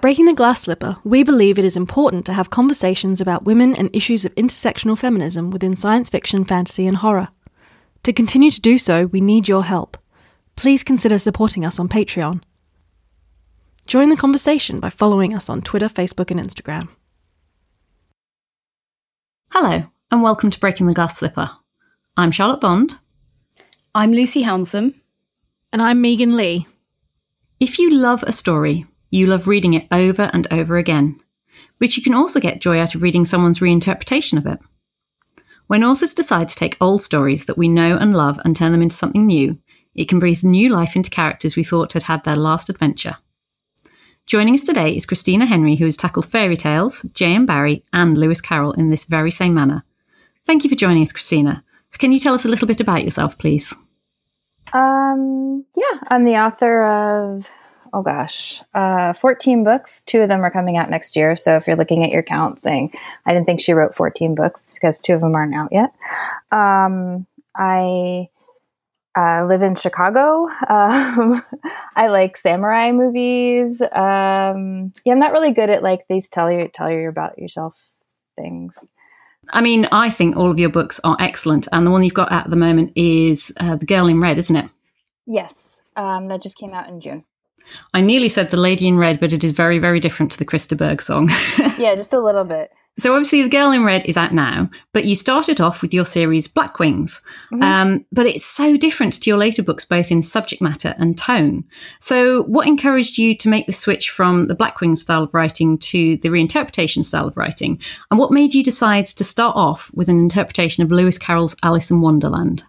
[0.00, 3.76] At Breaking the Glass Slipper, we believe it is important to have conversations about women
[3.76, 7.28] and issues of intersectional feminism within science fiction, fantasy, and horror.
[8.04, 9.98] To continue to do so, we need your help.
[10.56, 12.40] Please consider supporting us on Patreon.
[13.86, 16.88] Join the conversation by following us on Twitter, Facebook, and Instagram.
[19.52, 21.50] Hello, and welcome to Breaking the Glass Slipper.
[22.16, 22.98] I'm Charlotte Bond.
[23.94, 24.94] I'm Lucy Hounsom.
[25.74, 26.66] And I'm Megan Leigh.
[27.60, 31.20] If you love a story, you love reading it over and over again,
[31.78, 34.58] but you can also get joy out of reading someone's reinterpretation of it.
[35.66, 38.82] When authors decide to take old stories that we know and love and turn them
[38.82, 39.58] into something new,
[39.94, 43.16] it can breathe new life into characters we thought had had their last adventure.
[44.26, 47.46] Joining us today is Christina Henry, who has tackled fairy tales, J.M.
[47.46, 49.84] Barrie, and Lewis Carroll in this very same manner.
[50.46, 51.64] Thank you for joining us, Christina.
[51.90, 53.74] So can you tell us a little bit about yourself, please?
[54.72, 57.48] Um, yeah, I'm the author of
[57.92, 60.02] oh gosh, uh, 14 books.
[60.02, 61.36] Two of them are coming out next year.
[61.36, 62.92] So if you're looking at your count saying,
[63.26, 65.92] I didn't think she wrote 14 books, because two of them aren't out yet.
[66.50, 68.28] Um, I
[69.16, 70.48] uh, live in Chicago.
[70.70, 71.42] Um,
[71.96, 73.80] I like samurai movies.
[73.80, 77.90] Um, yeah, I'm not really good at like these tell you tell you about yourself
[78.36, 78.78] things.
[79.52, 82.30] I mean, I think all of your books are excellent, and the one you've got
[82.30, 84.70] at the moment is uh, The Girl in Red, isn't it?
[85.26, 87.24] Yes, um, that just came out in June.
[87.94, 90.44] I nearly said The Lady in Red, but it is very, very different to the
[90.44, 91.28] Chris de Burgh song.
[91.78, 92.70] yeah, just a little bit.
[92.98, 96.04] So obviously, The Girl in Red is out now, but you started off with your
[96.04, 97.22] series Black Wings.
[97.50, 97.62] Mm-hmm.
[97.62, 101.64] Um, but it's so different to your later books, both in subject matter and tone.
[102.00, 105.78] So, what encouraged you to make the switch from the Black Wings style of writing
[105.78, 107.80] to the reinterpretation style of writing?
[108.10, 111.90] And what made you decide to start off with an interpretation of Lewis Carroll's Alice
[111.90, 112.64] in Wonderland?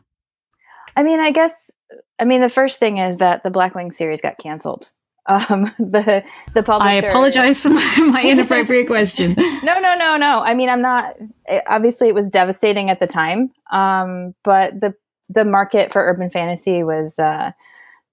[0.95, 1.71] I mean, I guess
[2.19, 4.91] I mean, the first thing is that the Blackwing series got canceled.
[5.25, 6.89] Um, the the publisher.
[6.89, 9.35] I apologize for my, my inappropriate question.
[9.63, 10.39] no, no, no, no.
[10.39, 11.15] I mean, I'm not.
[11.47, 14.93] It, obviously, it was devastating at the time, um, but the
[15.29, 17.51] the market for urban fantasy was uh,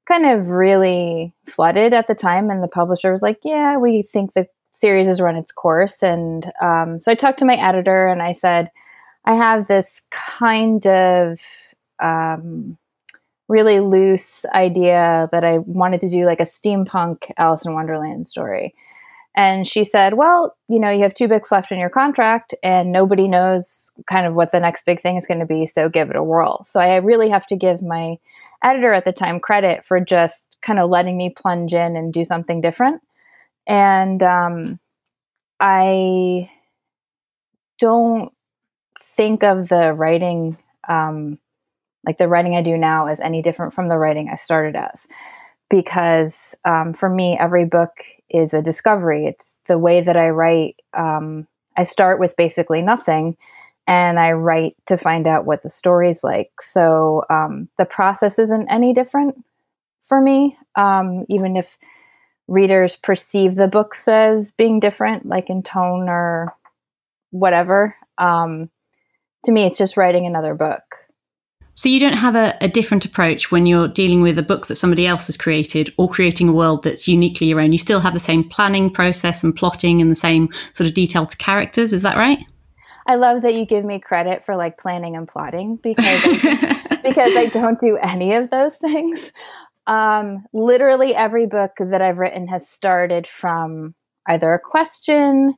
[0.07, 4.33] kind of really flooded at the time, and the publisher was like, "Yeah, we think
[4.33, 8.23] the series has run its course." And um, so I talked to my editor, and
[8.23, 8.71] I said,
[9.25, 11.41] "I have this kind of."
[12.01, 12.79] Um,
[13.49, 18.75] really loose idea that I wanted to do like a steampunk Alice in Wonderland story.
[19.35, 22.93] And she said, Well, you know, you have two books left in your contract, and
[22.93, 26.11] nobody knows kind of what the next big thing is going to be, so give
[26.11, 26.65] it a whirl.
[26.65, 28.19] So I really have to give my
[28.63, 32.25] editor at the time credit for just kind of letting me plunge in and do
[32.25, 33.01] something different.
[33.67, 34.81] And um,
[35.61, 36.51] I
[37.79, 38.33] don't
[39.01, 41.39] think of the writing um,
[42.05, 45.09] like the writing I do now is any different from the writing I started as.
[45.71, 47.91] Because um, for me, every book
[48.31, 49.27] is a discovery.
[49.27, 50.77] It's the way that I write.
[50.97, 53.37] Um, I start with basically nothing
[53.87, 56.61] and I write to find out what the story's like.
[56.61, 59.45] So um, the process isn't any different
[60.05, 61.79] for me, um, even if
[62.49, 66.55] readers perceive the books as being different, like in tone or
[67.31, 67.95] whatever.
[68.19, 68.71] Um,
[69.45, 70.83] to me, it's just writing another book.
[71.79, 74.75] So you don't have a, a, different approach when you're dealing with a book that
[74.75, 77.71] somebody else has created or creating a world that's uniquely your own.
[77.71, 81.39] You still have the same planning process and plotting and the same sort of detailed
[81.39, 81.93] characters.
[81.93, 82.41] Is that right?
[83.07, 87.37] I love that you give me credit for like planning and plotting because I, because
[87.37, 89.33] I don't do any of those things.
[89.87, 93.95] Um, literally every book that I've written has started from
[94.27, 95.55] either a question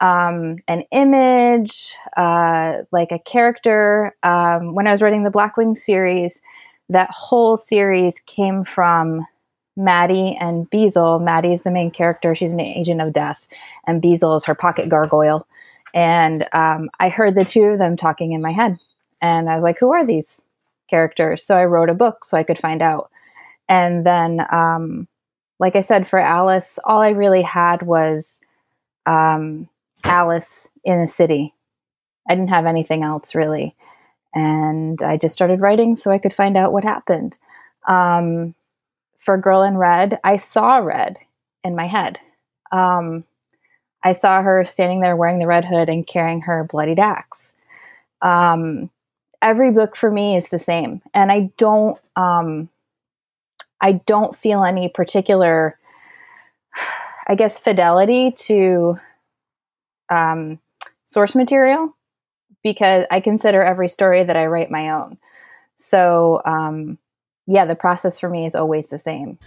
[0.00, 4.14] um, an image, uh, like a character.
[4.22, 6.40] Um, when I was writing the Blackwing series,
[6.88, 9.26] that whole series came from
[9.76, 11.22] Maddie and Beezle.
[11.22, 13.48] Maddie is the main character; she's an agent of death,
[13.86, 15.46] and Beezle is her pocket gargoyle.
[15.94, 18.78] And um, I heard the two of them talking in my head,
[19.20, 20.44] and I was like, "Who are these
[20.88, 23.10] characters?" So I wrote a book so I could find out.
[23.68, 25.08] And then, um,
[25.58, 28.40] like I said, for Alice, all I really had was
[29.06, 29.68] um,
[30.04, 31.54] Alice in the city.
[32.28, 33.74] I didn't have anything else really.
[34.34, 37.38] And I just started writing so I could find out what happened.
[37.86, 38.54] Um,
[39.16, 41.18] for Girl in Red, I saw Red
[41.64, 42.18] in my head.
[42.70, 43.24] Um,
[44.04, 47.56] I saw her standing there wearing the red hood and carrying her bloodied axe.
[48.22, 48.90] Um,
[49.42, 52.68] every book for me is the same, and I don't, um,
[53.80, 55.78] I don't feel any particular,
[57.26, 58.98] I guess, fidelity to
[60.10, 60.58] um,
[61.06, 61.94] source material
[62.62, 65.18] because I consider every story that I write my own.
[65.76, 66.98] So, um,
[67.46, 69.38] yeah, the process for me is always the same.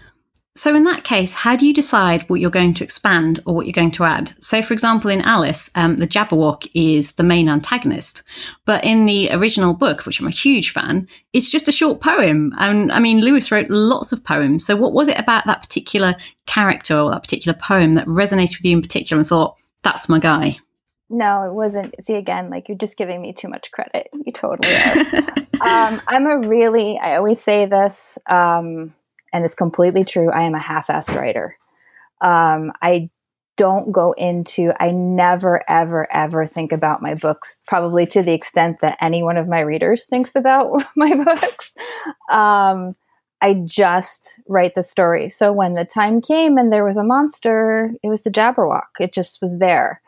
[0.55, 3.65] So, in that case, how do you decide what you're going to expand or what
[3.65, 4.33] you're going to add?
[4.43, 8.21] So, for example, in Alice, um, the Jabberwock is the main antagonist.
[8.65, 12.53] But in the original book, which I'm a huge fan, it's just a short poem.
[12.57, 14.65] And I mean, Lewis wrote lots of poems.
[14.65, 16.15] So, what was it about that particular
[16.47, 20.19] character or that particular poem that resonated with you in particular and thought, that's my
[20.19, 20.57] guy?
[21.09, 21.93] No, it wasn't.
[22.03, 24.07] See, again, like you're just giving me too much credit.
[24.13, 24.97] You totally are.
[25.61, 28.17] um, I'm a really, I always say this.
[28.27, 28.95] Um,
[29.33, 30.31] and it's completely true.
[30.31, 31.57] I am a half-assed writer.
[32.21, 33.09] Um, I
[33.57, 34.71] don't go into.
[34.79, 37.61] I never, ever, ever think about my books.
[37.67, 41.73] Probably to the extent that any one of my readers thinks about my books.
[43.41, 45.29] I just write the story.
[45.29, 48.99] So when the time came and there was a monster, it was the Jabberwock.
[48.99, 50.01] It just was there.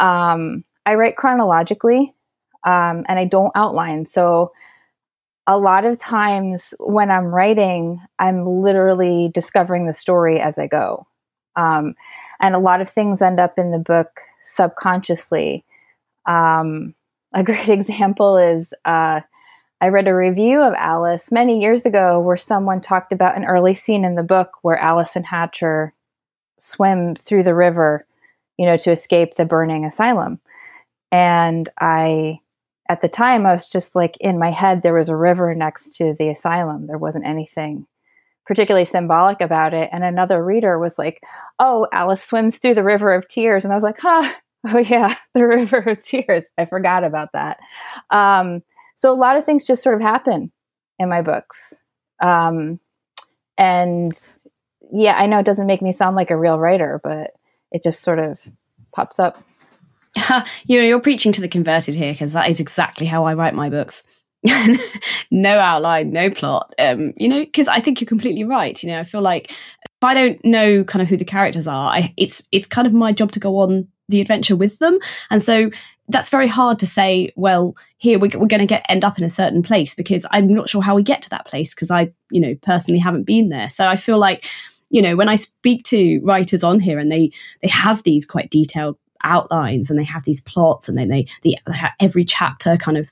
[0.00, 2.12] Um, I write chronologically,
[2.66, 4.06] um, and I don't outline.
[4.06, 4.52] So
[5.46, 11.06] a lot of times when I'm writing, I'm literally discovering the story as I go.
[11.56, 11.94] Um,
[12.40, 15.64] and a lot of things end up in the book subconsciously.
[16.26, 16.94] Um,
[17.32, 19.20] a great example is uh,
[19.82, 23.74] I read a review of Alice many years ago where someone talked about an early
[23.74, 25.92] scene in the book where Alice and Hatcher
[26.56, 28.06] swim through the river,
[28.56, 30.38] you know, to escape the burning asylum.
[31.10, 32.38] And I
[32.88, 35.96] at the time, I was just like in my head, there was a river next
[35.96, 36.86] to the asylum.
[36.86, 37.88] There wasn't anything
[38.46, 39.88] particularly symbolic about it.
[39.92, 41.20] And another reader was like,
[41.58, 43.64] Oh, Alice swims through the river of tears.
[43.64, 44.32] And I was like, Huh,
[44.68, 46.46] oh, yeah, the river of tears.
[46.56, 47.58] I forgot about that.
[48.10, 48.62] Um,
[48.94, 50.52] so a lot of things just sort of happen
[50.98, 51.82] in my books.
[52.22, 52.80] Um,
[53.58, 54.12] and
[54.92, 57.32] yeah, I know it doesn't make me sound like a real writer, but
[57.70, 58.40] it just sort of
[58.94, 59.38] pops up.
[60.66, 63.54] you know, you're preaching to the converted here because that is exactly how I write
[63.54, 64.04] my books.
[65.30, 66.72] no outline, no plot.
[66.78, 68.80] Um, you know, because I think you're completely right.
[68.82, 71.92] You know, I feel like if I don't know kind of who the characters are,
[71.92, 74.98] I, it's it's kind of my job to go on the adventure with them,
[75.30, 75.70] and so
[76.08, 77.32] that's very hard to say.
[77.36, 80.48] Well, here we're, we're going to get end up in a certain place because I'm
[80.48, 83.48] not sure how we get to that place because I, you know, personally haven't been
[83.48, 83.68] there.
[83.68, 84.46] So I feel like
[84.92, 87.32] you know when i speak to writers on here and they
[87.62, 91.56] they have these quite detailed outlines and they have these plots and then they the
[92.00, 93.10] every chapter kind of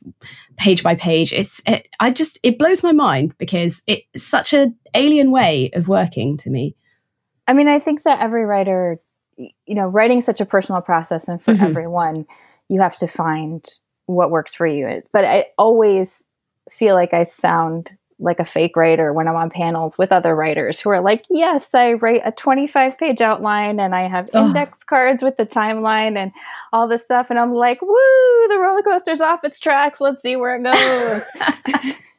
[0.57, 4.77] page by page it's it, i just it blows my mind because it's such an
[4.95, 6.75] alien way of working to me
[7.49, 9.01] i mean i think that every writer
[9.37, 11.65] you know writing such a personal process and for mm-hmm.
[11.65, 12.27] everyone
[12.71, 13.67] you have to find
[14.07, 16.23] what works for you but i always
[16.71, 20.79] feel like i sound like a fake writer when I'm on panels with other writers
[20.79, 25.23] who are like, yes, I write a 25 page outline and I have index cards
[25.23, 26.31] with the timeline and
[26.73, 27.31] all this stuff.
[27.31, 30.01] And I'm like, woo, the roller coaster's off its tracks.
[30.01, 31.95] Let's see where it goes.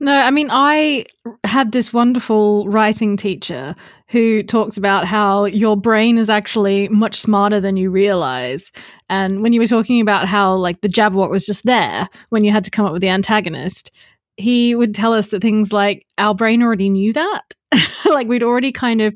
[0.00, 1.06] no, I mean, I
[1.44, 3.74] had this wonderful writing teacher
[4.08, 8.72] who talks about how your brain is actually much smarter than you realize.
[9.08, 12.52] And when you were talking about how, like, the Jabberwock was just there when you
[12.52, 13.90] had to come up with the antagonist,
[14.36, 17.54] he would tell us that things like our brain already knew that.
[18.06, 19.14] like we'd already kind of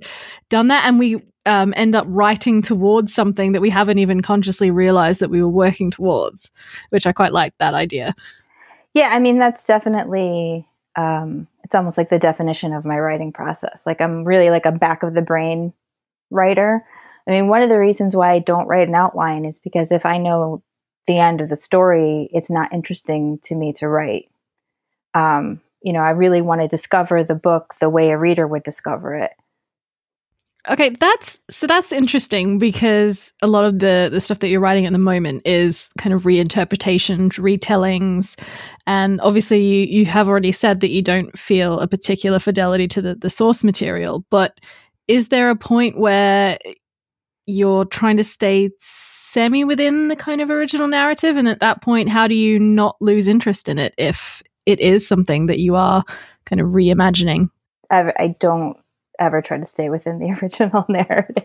[0.51, 4.71] done that and we um, end up writing towards something that we haven't even consciously
[4.71, 6.51] realized that we were working towards,
[6.91, 8.15] which I quite like that idea.
[8.95, 10.67] Yeah, I mean, that's definitely,
[10.97, 13.85] um, it's almost like the definition of my writing process.
[13.87, 15.73] Like I'm really like a back of the brain
[16.31, 16.85] writer.
[17.27, 20.05] I mean, one of the reasons why I don't write an outline is because if
[20.05, 20.63] I know
[21.07, 24.29] the end of the story, it's not interesting to me to write
[25.15, 28.63] um, you know, I really want to discover the book the way a reader would
[28.63, 29.33] discover it.
[30.71, 34.87] Okay, that's so that's interesting because a lot of the the stuff that you're writing
[34.87, 38.39] at the moment is kind of reinterpretations, retellings,
[38.87, 43.03] and obviously you you have already said that you don't feel a particular fidelity to
[43.03, 44.61] the the source material, but
[45.09, 46.59] is there a point where
[47.47, 52.09] you're trying to stay semi within the kind of original narrative and at that point
[52.09, 56.05] how do you not lose interest in it if it is something that you are
[56.47, 57.51] kind of reimagining.
[57.91, 58.77] I, I don't
[59.23, 61.45] ever try to stay within the original narrative.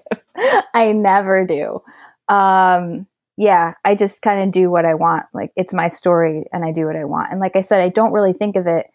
[0.73, 1.81] I never do.
[2.27, 3.07] Um,
[3.37, 5.27] yeah, I just kind of do what I want.
[5.33, 7.31] Like it's my story and I do what I want.
[7.31, 8.87] And like I said, I don't really think of it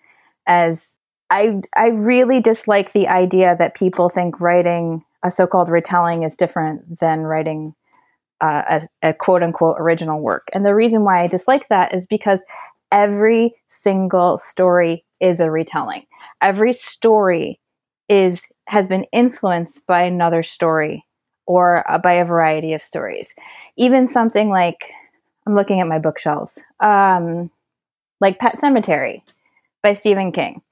[0.46, 0.98] as
[1.30, 6.98] I I really dislike the idea that people think writing a so-called retelling is different
[6.98, 7.74] than writing
[8.40, 10.48] uh, a, a quote unquote original work.
[10.52, 12.44] And the reason why I dislike that is because
[12.90, 16.04] every single story is a retelling.
[16.40, 17.60] Every story
[18.08, 21.04] is has been influenced by another story
[21.46, 23.34] or uh, by a variety of stories.
[23.76, 24.90] Even something like
[25.46, 27.50] I'm looking at my bookshelves, um,
[28.18, 29.20] like Pet Sematary
[29.82, 30.62] by Stephen King.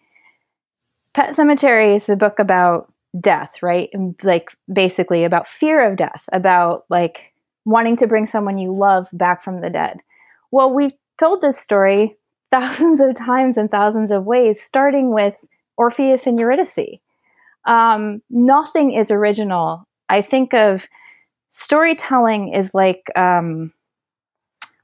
[1.12, 2.90] Pet Sematary is a book about
[3.20, 3.90] death, right?
[4.22, 7.34] Like basically about fear of death, about like
[7.66, 9.98] wanting to bring someone you love back from the dead.
[10.50, 12.16] Well, we've told this story
[12.50, 17.00] thousands of times in thousands of ways, starting with Orpheus and Eurydice.
[17.70, 19.86] Um, nothing is original.
[20.08, 20.86] I think of
[21.50, 23.72] storytelling is like um,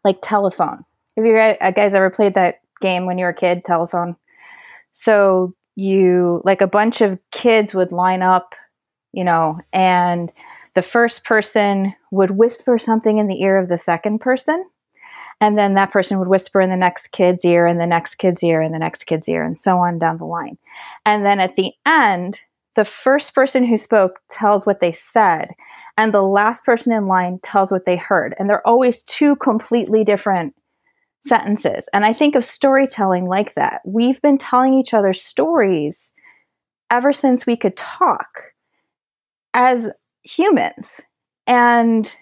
[0.05, 0.85] like telephone.
[1.17, 4.17] Have you guys ever played that game when you were a kid, telephone?
[4.93, 8.55] So you like a bunch of kids would line up,
[9.13, 10.33] you know, and
[10.75, 14.65] the first person would whisper something in the ear of the second person.
[15.41, 18.45] And then that person would whisper in the next kid's ear and the next kid's
[18.45, 20.57] ear and the next kid's ear and so on down the line.
[21.05, 22.41] And then at the end,
[22.77, 25.51] the first person who spoke tells what they said
[25.99, 28.35] and the last person in line tells what they heard.
[28.39, 30.55] And they're always two completely different
[31.21, 31.89] sentences.
[31.93, 33.81] And I think of storytelling like that.
[33.85, 36.13] We've been telling each other stories
[36.91, 38.53] ever since we could talk
[39.55, 39.91] as
[40.23, 41.01] humans.
[41.47, 42.13] And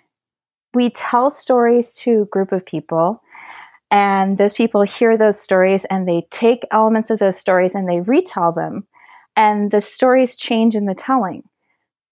[0.72, 3.22] we tell stories to a group of people,
[3.90, 8.00] and those people hear those stories and they take elements of those stories and they
[8.00, 8.86] retell them.
[9.36, 11.42] And the stories change in the telling.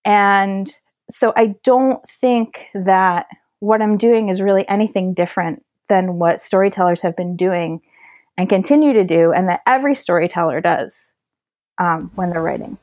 [0.05, 0.69] And
[1.09, 3.27] so I don't think that
[3.59, 7.81] what I'm doing is really anything different than what storytellers have been doing
[8.37, 11.13] and continue to do, and that every storyteller does
[11.77, 12.77] um, when they're writing.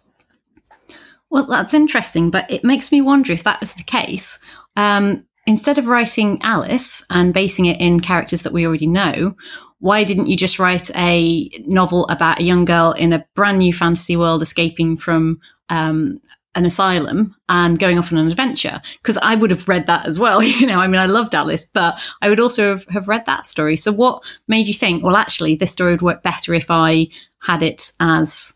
[1.29, 4.39] Well, that's interesting, but it makes me wonder if that was the case.
[4.77, 9.35] Um, instead of writing Alice and basing it in characters that we already know,
[9.81, 13.73] why didn't you just write a novel about a young girl in a brand new
[13.73, 16.21] fantasy world escaping from um,
[16.55, 20.19] an asylum and going off on an adventure because I would have read that as
[20.19, 20.43] well.
[20.61, 23.47] You know, I mean, I loved Alice, but I would also have, have, read that
[23.47, 23.77] story.
[23.77, 27.09] So, what made you think, well, actually, this story would work better if I
[27.41, 28.55] had it as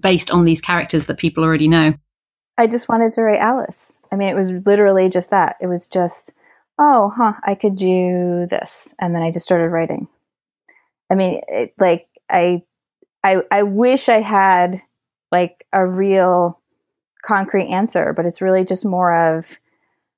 [0.00, 1.94] based on these characters that people already know?
[2.56, 3.92] I just wanted to write Alice.
[4.10, 5.56] I mean, it was literally just that.
[5.60, 6.32] It was just,
[6.78, 10.08] oh, huh, I could do this, and then I just started writing.
[11.12, 12.62] I mean, it, like I,
[13.22, 14.80] I, I wish I had
[15.30, 16.58] like a real
[17.22, 19.58] concrete answer, but it's really just more of,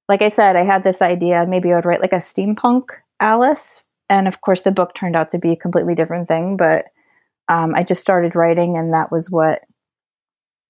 [0.09, 2.85] like I said, I had this idea maybe I would write like a steampunk
[3.19, 3.83] Alice.
[4.09, 6.85] And of course, the book turned out to be a completely different thing, but
[7.49, 9.63] um, I just started writing, and that was what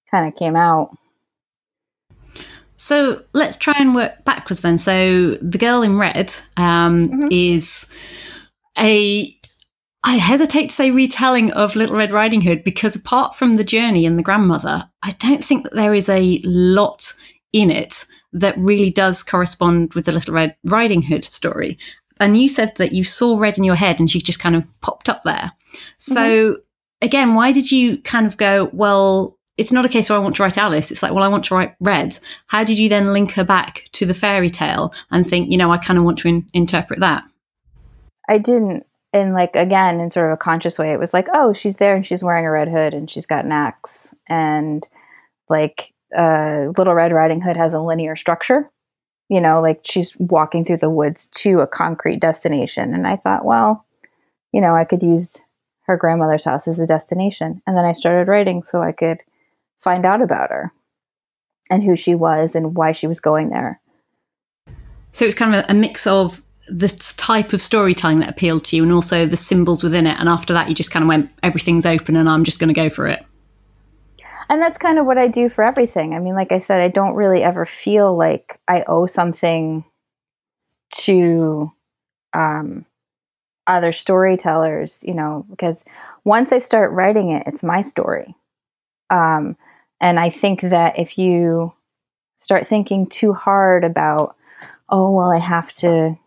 [0.09, 0.89] kind of came out.
[2.75, 4.77] So let's try and work backwards then.
[4.77, 7.27] So the girl in red um, mm-hmm.
[7.31, 7.91] is
[8.77, 9.37] a
[10.05, 14.05] I hesitate to say retelling of Little Red Riding Hood because apart from the journey
[14.05, 17.11] and the grandmother, I don't think that there is a lot
[17.53, 21.79] in it that really does correspond with the Little Red Riding Hood story.
[22.19, 24.63] And you said that you saw Red in your head and she just kind of
[24.81, 25.51] popped up there.
[25.97, 26.59] So mm-hmm.
[27.01, 30.35] again, why did you kind of go, well, it's not a case where I want
[30.35, 30.91] to write Alice.
[30.91, 32.19] It's like, well, I want to write Red.
[32.45, 35.71] How did you then link her back to the fairy tale and think, you know,
[35.71, 37.23] I kind of want to in- interpret that?
[38.29, 38.85] I didn't
[39.15, 41.95] in like again in sort of a conscious way it was like oh she's there
[41.95, 44.13] and she's wearing a red hood and she's got an axe.
[44.27, 44.85] And
[45.49, 48.69] like uh, little red riding hood has a linear structure.
[49.29, 52.93] You know like she's walking through the woods to a concrete destination.
[52.93, 53.85] And i thought well
[54.51, 55.43] you know i could use
[55.87, 57.61] her grandmother's house as a destination.
[57.65, 59.21] And then i started writing so i could
[59.79, 60.73] find out about her
[61.71, 63.81] and who she was and why she was going there.
[65.11, 68.83] So it's kind of a mix of the type of storytelling that appealed to you
[68.83, 70.19] and also the symbols within it.
[70.19, 72.73] And after that, you just kind of went, everything's open and I'm just going to
[72.73, 73.23] go for it.
[74.49, 76.13] And that's kind of what I do for everything.
[76.13, 79.83] I mean, like I said, I don't really ever feel like I owe something
[80.97, 81.71] to
[82.33, 82.85] um,
[83.65, 85.83] other storytellers, you know, because
[86.23, 88.35] once I start writing it, it's my story.
[89.09, 89.57] Um,
[89.99, 91.73] and I think that if you
[92.37, 94.35] start thinking too hard about,
[94.89, 96.17] oh, well, I have to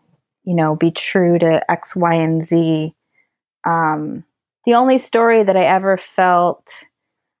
[0.49, 2.95] you know, be true to X, Y, and Z.
[3.67, 4.23] Um,
[4.65, 6.85] the only story that I ever felt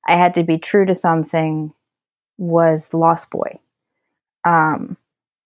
[0.07, 1.73] I had to be true to something
[2.37, 3.61] was Lost Boy.
[4.45, 4.95] Um,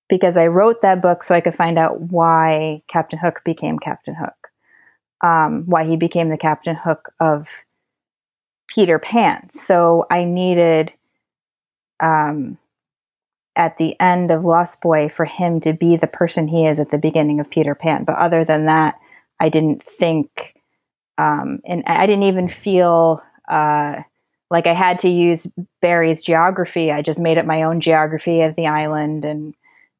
[0.09, 4.15] because I wrote that book so I could find out why Captain Hook became Captain
[4.15, 4.49] Hook,
[5.23, 7.63] um, why he became the Captain Hook of
[8.67, 9.49] Peter Pan.
[9.49, 10.91] So I needed
[12.01, 12.57] um,
[13.55, 16.89] at the end of Lost Boy for him to be the person he is at
[16.89, 18.03] the beginning of Peter Pan.
[18.03, 18.99] But other than that,
[19.39, 20.55] I didn't think,
[21.17, 24.01] um, and I didn't even feel uh,
[24.49, 25.47] like I had to use
[25.81, 26.91] Barrie's geography.
[26.91, 29.53] I just made up my own geography of the island and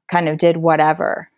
[0.10, 1.30] kind of did whatever.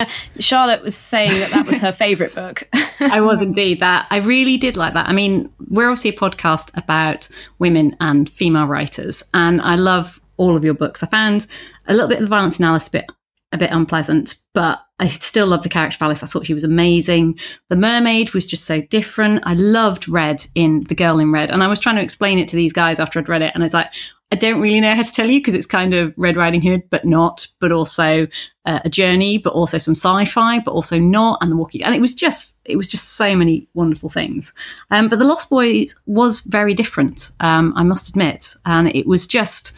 [0.38, 2.68] Charlotte was saying that that was her favourite book.
[3.00, 4.06] I was indeed that.
[4.10, 5.08] I really did like that.
[5.08, 7.28] I mean, we're obviously a podcast about
[7.58, 11.02] women and female writers, and I love all of your books.
[11.02, 11.46] I found
[11.86, 13.06] a little bit of the violence analysis bit
[13.52, 16.22] a bit unpleasant, but I still love the character of Alice.
[16.22, 17.38] I thought she was amazing.
[17.68, 19.42] The mermaid was just so different.
[19.44, 22.48] I loved Red in The Girl in Red, and I was trying to explain it
[22.48, 23.90] to these guys after I'd read it, and I was like,
[24.32, 26.84] I don't really know how to tell you because it's kind of Red Riding Hood,
[26.90, 28.28] but not, but also
[28.64, 31.82] uh, a journey, but also some sci-fi, but also not, and the walking.
[31.82, 34.52] And it was just, it was just so many wonderful things.
[34.92, 39.26] Um, but the Lost Boys was very different, um, I must admit, and it was
[39.26, 39.72] just.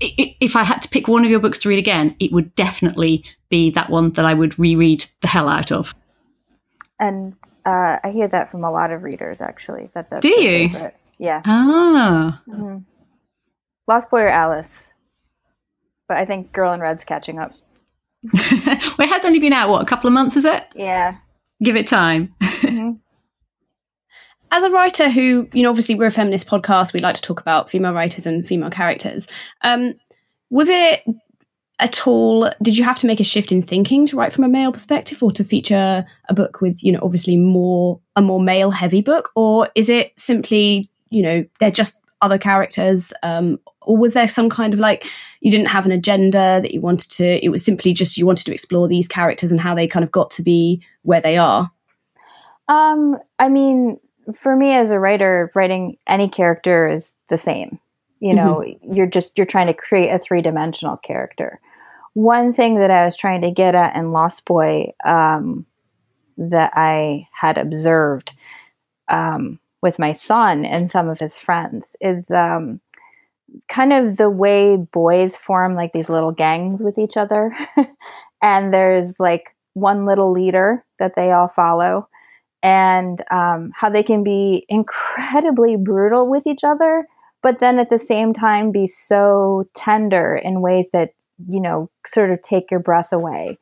[0.00, 3.24] If I had to pick one of your books to read again, it would definitely
[3.48, 5.94] be that one that I would reread the hell out of.
[7.00, 7.34] And
[7.66, 9.90] uh, I hear that from a lot of readers, actually.
[9.94, 10.68] That that's Do you?
[10.70, 10.96] Favorite.
[11.18, 11.42] Yeah.
[11.44, 12.42] Ah.
[12.48, 12.78] Mm-hmm.
[13.86, 14.92] Lost Boy or Alice,
[16.08, 17.52] but I think Girl in Red's catching up.
[18.34, 20.64] well, it has only been out what a couple of months, is it?
[20.74, 21.16] Yeah.
[21.62, 22.34] Give it time.
[22.40, 22.92] Mm-hmm.
[24.50, 27.40] As a writer who, you know, obviously we're a feminist podcast, we like to talk
[27.40, 29.28] about female writers and female characters.
[29.62, 29.94] Um,
[30.50, 31.04] was it
[31.80, 34.48] at all did you have to make a shift in thinking to write from a
[34.48, 38.70] male perspective or to feature a book with you know obviously more a more male
[38.70, 44.12] heavy book or is it simply you know they're just other characters um, or was
[44.12, 45.06] there some kind of like
[45.40, 48.44] you didn't have an agenda that you wanted to it was simply just you wanted
[48.44, 51.70] to explore these characters and how they kind of got to be where they are
[52.66, 54.00] um i mean
[54.34, 57.78] for me as a writer writing any character is the same
[58.20, 58.92] you know mm-hmm.
[58.92, 61.60] you're just you're trying to create a three-dimensional character
[62.18, 65.66] one thing that I was trying to get at in Lost Boy um,
[66.36, 68.32] that I had observed
[69.08, 72.80] um, with my son and some of his friends is um,
[73.68, 77.54] kind of the way boys form like these little gangs with each other.
[78.42, 82.08] and there's like one little leader that they all follow,
[82.62, 87.06] and um, how they can be incredibly brutal with each other,
[87.42, 91.10] but then at the same time be so tender in ways that
[91.46, 93.58] you know, sort of take your breath away.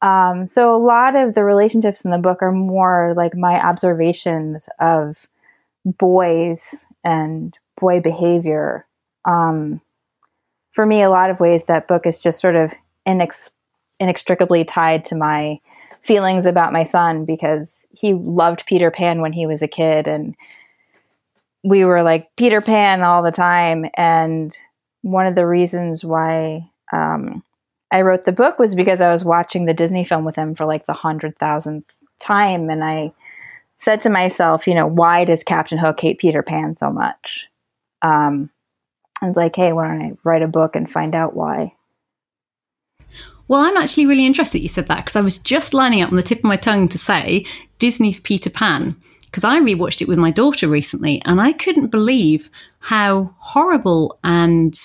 [0.00, 4.68] Um, so a lot of the relationships in the book are more like my observations
[4.80, 5.26] of
[5.84, 8.86] boys and boy behavior.
[9.24, 9.80] Um,
[10.70, 12.72] for me, a lot of ways that book is just sort of
[13.06, 13.50] inex-
[13.98, 15.58] inextricably tied to my
[16.08, 20.34] feelings about my son because he loved Peter Pan when he was a kid and
[21.62, 23.84] we were like Peter Pan all the time.
[23.94, 24.56] And
[25.02, 27.44] one of the reasons why um,
[27.92, 30.64] I wrote the book was because I was watching the Disney film with him for
[30.64, 31.86] like the hundred thousandth
[32.20, 33.12] time, and I
[33.76, 37.48] said to myself, you know, why does Captain Hook hate Peter Pan so much?
[38.02, 38.50] Um,
[39.22, 41.74] I was like, hey, why don't I write a book and find out why?
[43.48, 46.10] Well, I'm actually really interested that you said that because I was just lining up
[46.10, 47.46] on the tip of my tongue to say
[47.78, 52.50] Disney's Peter Pan because I rewatched it with my daughter recently and I couldn't believe
[52.80, 54.78] how horrible and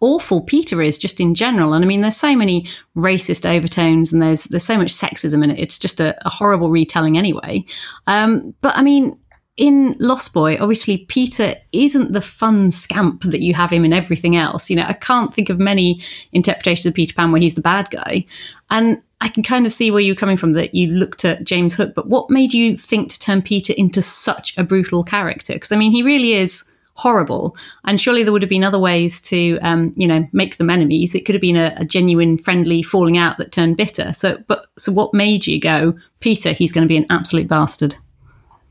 [0.00, 1.72] awful Peter is just in general.
[1.72, 5.50] And I mean, there's so many racist overtones and there's there's so much sexism in
[5.50, 5.58] it.
[5.58, 7.64] It's just a, a horrible retelling anyway.
[8.06, 9.18] Um, but I mean,
[9.56, 14.36] in Lost Boy, obviously Peter isn't the fun scamp that you have him in everything
[14.36, 14.68] else.
[14.68, 17.88] You know, I can't think of many interpretations of Peter Pan where he's the bad
[17.90, 18.26] guy.
[18.70, 21.74] And I can kind of see where you're coming from that you looked at James
[21.74, 25.52] Hook, but what made you think to turn Peter into such a brutal character?
[25.54, 27.56] Because I mean, he really is horrible.
[27.84, 31.14] And surely there would have been other ways to, um, you know, make them enemies.
[31.14, 34.12] It could have been a, a, genuine friendly falling out that turned bitter.
[34.12, 36.52] So, but so what made you go, Peter?
[36.52, 37.96] He's going to be an absolute bastard.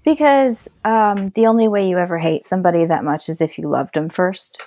[0.03, 3.95] Because um, the only way you ever hate somebody that much is if you loved
[3.95, 4.61] them first.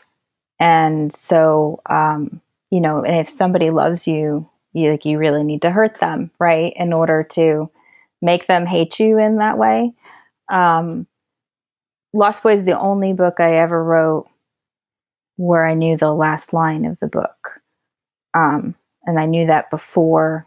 [0.59, 5.62] And so, um, you know, and if somebody loves you, you like you really need
[5.62, 7.70] to hurt them, right, in order to
[8.22, 9.92] make them hate you in that way.
[10.51, 11.07] Um,
[12.12, 14.29] Lost Boy is the only book I ever wrote
[15.37, 17.61] where I knew the last line of the book.
[18.33, 20.46] Um, and I knew that before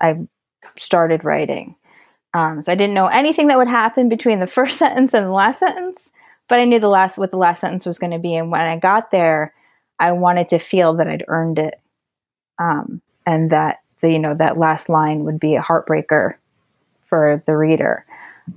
[0.00, 0.26] I
[0.76, 1.76] started writing.
[2.32, 5.30] Um, so I didn't know anything that would happen between the first sentence and the
[5.30, 6.00] last sentence,
[6.48, 8.34] but I knew the last what the last sentence was going to be.
[8.34, 9.54] And when I got there,
[9.98, 11.80] I wanted to feel that I'd earned it,
[12.58, 16.34] um, and that the you know that last line would be a heartbreaker
[17.02, 18.04] for the reader.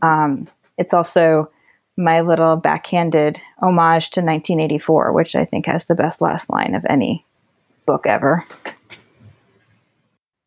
[0.01, 1.51] Um, it's also
[1.97, 6.85] my little backhanded homage to 1984, which I think has the best last line of
[6.89, 7.25] any
[7.85, 8.39] book ever.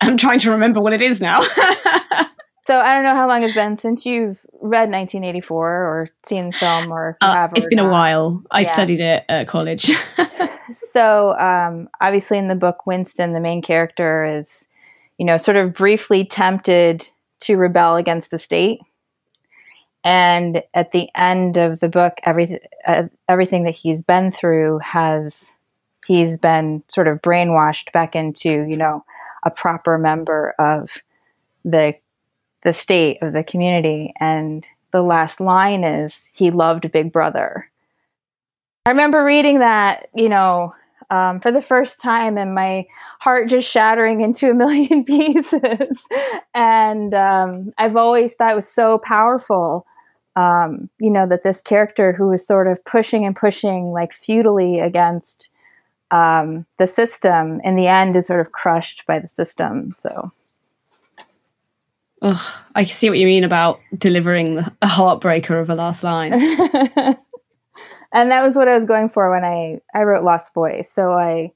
[0.01, 1.47] I'm trying to remember what it is now.
[2.67, 6.53] so I don't know how long it's been since you've read 1984 or seen the
[6.53, 8.43] film or uh, It's been a while.
[8.51, 8.73] I yeah.
[8.73, 9.91] studied it at college.
[10.73, 14.67] so um, obviously in the book, Winston, the main character, is
[15.19, 17.09] you know, sort of briefly tempted
[17.41, 18.81] to rebel against the state.
[20.05, 25.53] And at the end of the book, everything uh, everything that he's been through has
[26.07, 29.05] he's been sort of brainwashed back into you know
[29.43, 30.91] a proper member of
[31.65, 31.97] the
[32.67, 34.13] the state of the community.
[34.19, 37.71] And the last line is he loved Big Brother.
[38.87, 40.75] I remember reading that, you know,
[41.09, 42.87] um, for the first time and my
[43.21, 46.09] heart just shattering into a million pieces.
[46.55, 49.87] and um, I've always thought it was so powerful,
[50.35, 54.81] um, you know, that this character who was sort of pushing and pushing like futilely
[54.81, 55.51] against
[56.11, 59.93] um, the system in the end is sort of crushed by the system.
[59.95, 60.33] So.
[62.23, 66.33] Oh, I see what you mean about delivering a heartbreaker of a last line.
[68.13, 70.91] and that was what I was going for when I I wrote Lost Boys.
[70.91, 71.53] So I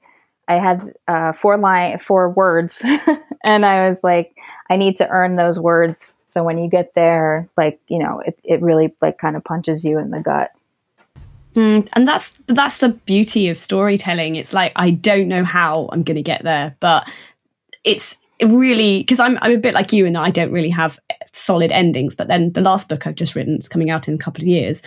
[0.47, 2.83] I had uh, four line four words,
[3.43, 4.35] and I was like,
[4.69, 6.19] I need to earn those words.
[6.27, 9.83] So when you get there, like you know, it it really like kind of punches
[9.83, 10.51] you in the gut.
[11.55, 14.35] Mm, and that's that's the beauty of storytelling.
[14.35, 17.09] It's like I don't know how I'm going to get there, but
[17.83, 20.99] it's really because I'm I'm a bit like you and I don't really have
[21.31, 22.15] solid endings.
[22.15, 24.47] But then the last book I've just written is coming out in a couple of
[24.47, 24.81] years.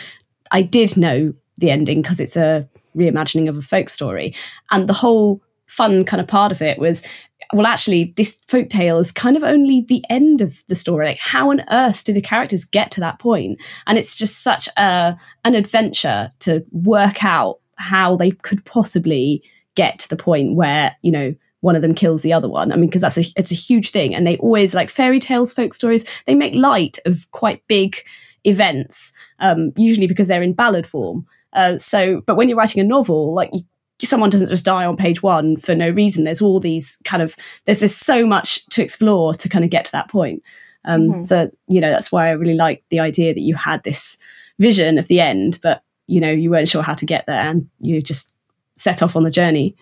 [0.51, 4.35] I did know the ending because it's a reimagining of a folk story.
[4.71, 7.07] And the whole fun kind of part of it was
[7.53, 11.19] well actually this folk tale is kind of only the end of the story like
[11.19, 15.17] how on earth do the characters get to that point and it's just such a
[15.45, 19.43] an adventure to work out how they could possibly
[19.75, 21.35] get to the point where you know
[21.65, 23.91] one of them kills the other one i mean because that's a it's a huge
[23.91, 27.97] thing and they always like fairy tales folk stories they make light of quite big
[28.45, 32.87] events um, usually because they're in ballad form uh, so, but when you're writing a
[32.87, 33.61] novel, like you,
[34.03, 36.25] someone doesn't just die on page one for no reason.
[36.25, 39.85] There's all these kind of there's there's so much to explore to kind of get
[39.87, 40.43] to that point.
[40.85, 41.21] Um, mm-hmm.
[41.23, 44.19] So you know that's why I really like the idea that you had this
[44.59, 47.69] vision of the end, but you know you weren't sure how to get there, and
[47.79, 48.35] you just
[48.77, 49.77] set off on the journey.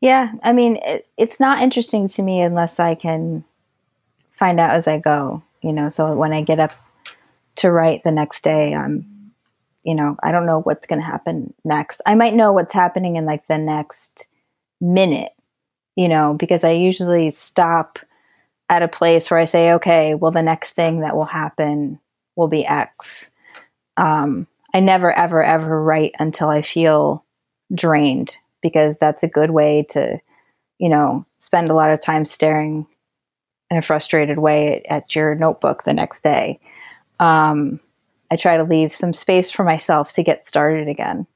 [0.00, 3.44] Yeah, I mean it, it's not interesting to me unless I can
[4.32, 5.42] find out as I go.
[5.62, 6.72] You know, so when I get up
[7.56, 9.16] to write the next day, I'm
[9.86, 12.00] you know, I don't know what's going to happen next.
[12.04, 14.26] I might know what's happening in like the next
[14.80, 15.30] minute,
[15.94, 18.00] you know, because I usually stop
[18.68, 22.00] at a place where I say, okay, well, the next thing that will happen
[22.34, 23.30] will be X.
[23.96, 27.24] Um, I never, ever, ever write until I feel
[27.72, 30.18] drained because that's a good way to,
[30.78, 32.86] you know, spend a lot of time staring
[33.70, 36.58] in a frustrated way at, at your notebook the next day.
[37.20, 37.80] Um,
[38.30, 41.26] I try to leave some space for myself to get started again.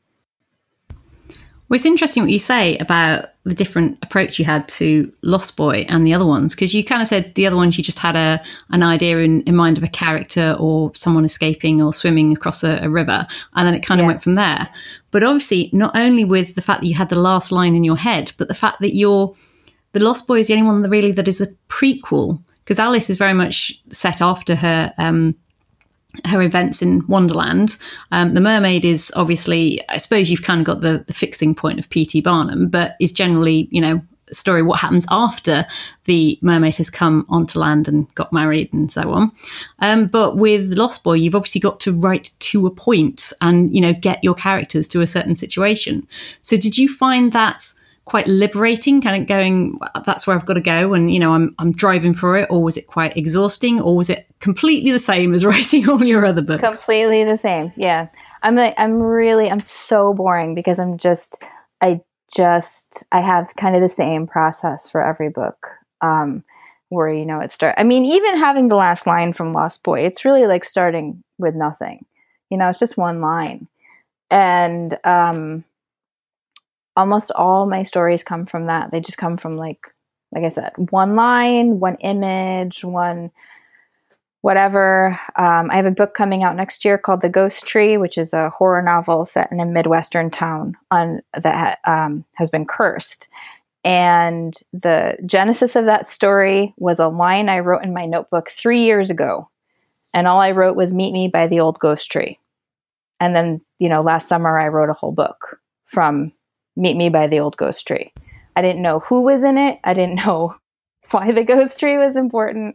[1.70, 5.86] Well, it's interesting what you say about the different approach you had to Lost Boy
[5.88, 8.16] and the other ones, because you kind of said the other ones you just had
[8.16, 12.64] a an idea in, in mind of a character or someone escaping or swimming across
[12.64, 14.68] a, a river, and then it kind of went from there.
[15.12, 17.96] But obviously, not only with the fact that you had the last line in your
[17.96, 19.32] head, but the fact that you're
[19.92, 23.08] the Lost Boy is the only one that really that is a prequel, because Alice
[23.08, 25.36] is very much set after her um,
[26.26, 27.76] her events in Wonderland.
[28.12, 31.78] Um, the Mermaid is obviously, I suppose you've kind of got the, the fixing point
[31.78, 32.20] of P.T.
[32.20, 35.66] Barnum, but is generally, you know, a story what happens after
[36.04, 39.32] the mermaid has come onto land and got married and so on.
[39.80, 43.80] Um, but with Lost Boy, you've obviously got to write to a point and, you
[43.80, 46.06] know, get your characters to a certain situation.
[46.42, 47.64] So did you find that
[48.10, 51.54] quite liberating, kind of going, that's where I've got to go, and you know, I'm
[51.60, 55.32] I'm driving for it, or was it quite exhausting, or was it completely the same
[55.32, 56.60] as writing all your other books?
[56.60, 57.72] Completely the same.
[57.76, 58.08] Yeah,
[58.42, 61.44] I'm like I'm really I'm so boring because I'm just
[61.80, 62.00] I
[62.34, 65.68] just I have kind of the same process for every book.
[66.00, 66.42] Um,
[66.88, 67.76] where you know it start.
[67.78, 71.54] I mean, even having the last line from Lost Boy, it's really like starting with
[71.54, 72.04] nothing.
[72.50, 73.68] You know, it's just one line,
[74.32, 75.64] and um,
[76.96, 78.90] almost all my stories come from that.
[78.90, 79.80] They just come from like
[80.32, 83.30] like I said, one line, one image, one
[84.42, 85.18] whatever.
[85.36, 88.32] Um, I have a book coming out next year called The Ghost Tree, which is
[88.32, 93.28] a horror novel set in a midwestern town on that um, has been cursed.
[93.84, 98.84] And the genesis of that story was a line I wrote in my notebook three
[98.84, 99.48] years ago,
[100.14, 102.38] and all I wrote was "Meet me by the old ghost tree."
[103.20, 106.30] And then, you know, last summer I wrote a whole book from
[106.80, 108.12] Meet Me by the Old Ghost Tree.
[108.56, 109.78] I didn't know who was in it.
[109.84, 110.56] I didn't know
[111.10, 112.74] why the ghost tree was important.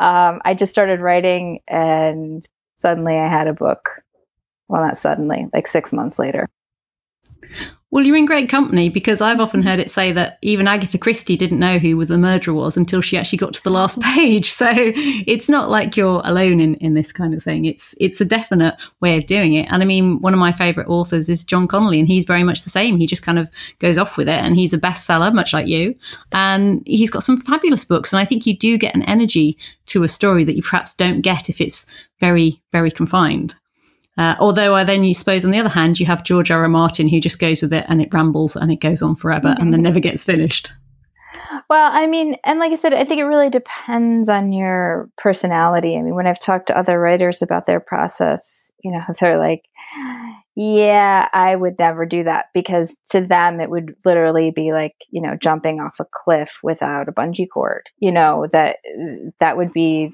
[0.00, 2.44] Um, I just started writing, and
[2.78, 4.02] suddenly I had a book.
[4.68, 6.48] Well, not suddenly, like six months later.
[7.92, 11.36] Well, you're in great company because I've often heard it say that even Agatha Christie
[11.36, 14.50] didn't know who the murderer was until she actually got to the last page.
[14.50, 17.66] So it's not like you're alone in, in this kind of thing.
[17.66, 19.68] It's it's a definite way of doing it.
[19.70, 22.64] And I mean, one of my favourite authors is John Connolly, and he's very much
[22.64, 22.96] the same.
[22.96, 25.94] He just kind of goes off with it, and he's a bestseller, much like you.
[26.32, 28.10] And he's got some fabulous books.
[28.10, 31.20] And I think you do get an energy to a story that you perhaps don't
[31.20, 31.86] get if it's
[32.20, 33.54] very, very confined.
[34.18, 36.62] Uh, although I then you suppose on the other hand you have George R.
[36.62, 36.68] R.
[36.68, 39.62] Martin who just goes with it and it rambles and it goes on forever mm-hmm.
[39.62, 40.72] and then never gets finished.
[41.70, 45.96] Well, I mean, and like I said, I think it really depends on your personality.
[45.96, 49.62] I mean, when I've talked to other writers about their process, you know, they're like,
[50.54, 55.22] yeah, I would never do that because to them it would literally be like, you
[55.22, 57.88] know, jumping off a cliff without a bungee cord.
[57.98, 58.76] You know, that
[59.40, 60.12] that would be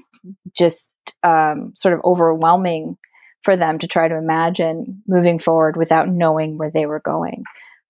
[0.56, 0.90] just
[1.22, 2.96] um, sort of overwhelming
[3.42, 7.44] for them to try to imagine moving forward without knowing where they were going.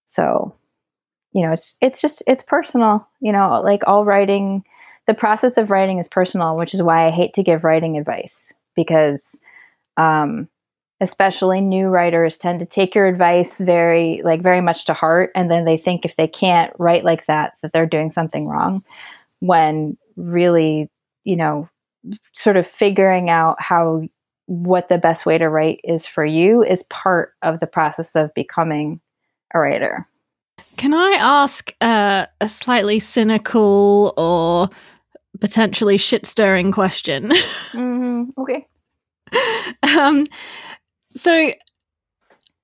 [0.07, 0.55] So,
[1.33, 4.65] you know, it's it's just it's personal, you know, like all writing
[5.07, 8.53] the process of writing is personal, which is why I hate to give writing advice
[8.77, 9.41] because
[9.97, 10.49] um
[11.01, 15.49] especially new writers tend to take your advice very like very much to heart and
[15.49, 18.81] then they think if they can't write like that that they're doing something wrong
[19.41, 20.91] when really
[21.25, 21.69] you know
[22.35, 24.03] sort of figuring out how
[24.49, 28.33] what the best way to write is for you is part of the process of
[28.33, 28.99] becoming
[29.55, 30.09] a writer.
[30.79, 34.71] Can I ask uh, a slightly cynical or
[35.41, 37.33] potentially shit stirring question?
[37.69, 38.41] Mm-hmm.
[38.41, 38.67] Okay.
[39.83, 40.27] um,
[41.11, 41.53] so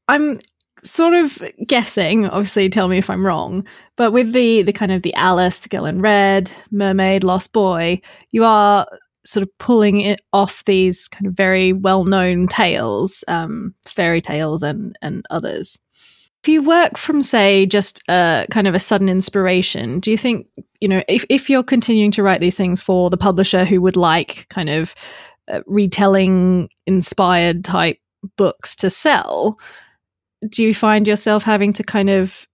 [0.09, 0.39] I'm
[0.83, 3.67] sort of guessing obviously tell me if i'm wrong
[3.97, 7.99] but with the the kind of the alice girl in red mermaid lost boy
[8.33, 8.87] you are
[9.27, 14.97] sort of pulling it off these kind of very well-known tales, um, fairy tales and
[15.03, 15.79] and others.
[16.43, 20.47] If you work from, say, just a kind of a sudden inspiration, do you think
[20.81, 23.97] you know if if you're continuing to write these things for the publisher who would
[23.97, 24.95] like kind of
[25.51, 27.99] uh, retelling inspired type
[28.37, 29.59] books to sell,
[30.49, 32.47] do you find yourself having to kind of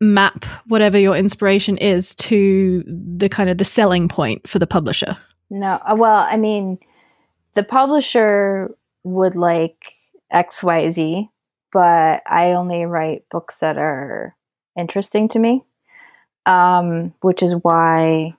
[0.00, 5.16] map whatever your inspiration is to the kind of the selling point for the publisher?
[5.54, 6.80] No, uh, well, I mean,
[7.54, 9.94] the publisher would like
[10.32, 11.28] XYZ,
[11.72, 14.34] but I only write books that are
[14.76, 15.62] interesting to me,
[16.44, 18.34] um, which is why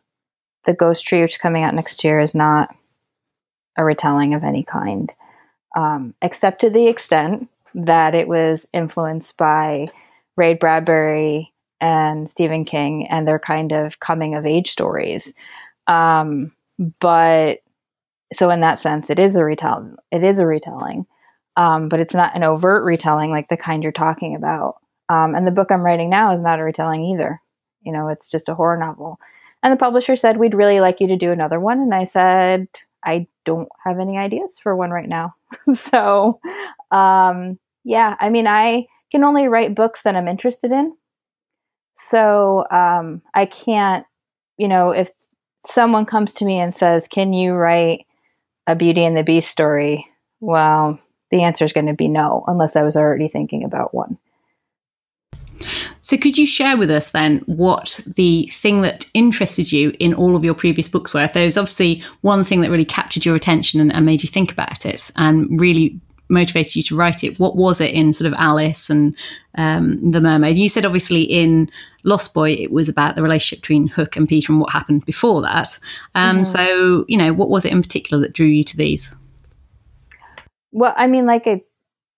[0.66, 2.68] The Ghost Tree, which is coming out next year, is not
[3.78, 5.10] a retelling of any kind,
[5.74, 9.88] um, except to the extent that it was influenced by
[10.36, 15.34] Ray Bradbury and Stephen King and their kind of coming of age stories.
[15.88, 16.52] Um,
[17.02, 17.60] but
[18.34, 19.96] so in that sense, it is a retelling.
[20.12, 21.06] It is a retelling,
[21.58, 24.76] um, but it's not an overt retelling like the kind you're talking about.
[25.10, 27.42] Um, and the book I'm writing now is not a retelling either.
[27.84, 29.20] You know, it's just a horror novel.
[29.62, 31.80] And the publisher said, We'd really like you to do another one.
[31.80, 32.68] And I said,
[33.04, 35.36] I don't have any ideas for one right now.
[35.74, 36.40] so,
[36.92, 40.96] um, yeah, I mean, I can only write books that I'm interested in.
[41.94, 44.06] So um, I can't,
[44.58, 45.12] you know, if
[45.68, 48.06] someone comes to me and says, Can you write
[48.68, 50.08] a Beauty and the Beast story?
[50.40, 51.00] Well,
[51.32, 54.18] the answer is going to be no, unless I was already thinking about one.
[56.02, 60.36] So, could you share with us then what the thing that interested you in all
[60.36, 61.28] of your previous books were?
[61.28, 64.52] There was obviously one thing that really captured your attention and, and made you think
[64.52, 67.40] about it and really motivated you to write it?
[67.40, 69.16] What was it in sort of Alice and
[69.58, 70.58] um, the Mermaid?
[70.58, 71.70] You said obviously in
[72.04, 75.42] Lost Boy it was about the relationship between Hook and Peter and what happened before
[75.42, 75.78] that.
[76.16, 76.44] Um.
[76.44, 79.16] So you know, what was it in particular that drew you to these?
[80.72, 81.64] Well, I mean, like I,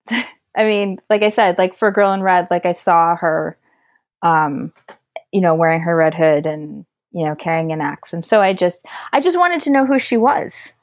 [0.55, 3.57] I mean, like I said, like for Girl in Red, like I saw her,
[4.23, 4.73] um,
[5.31, 8.53] you know, wearing her red hood and you know carrying an axe, and so I
[8.53, 10.73] just, I just wanted to know who she was.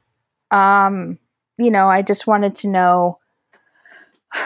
[0.51, 1.19] Um,
[1.59, 3.19] you know, I just wanted to know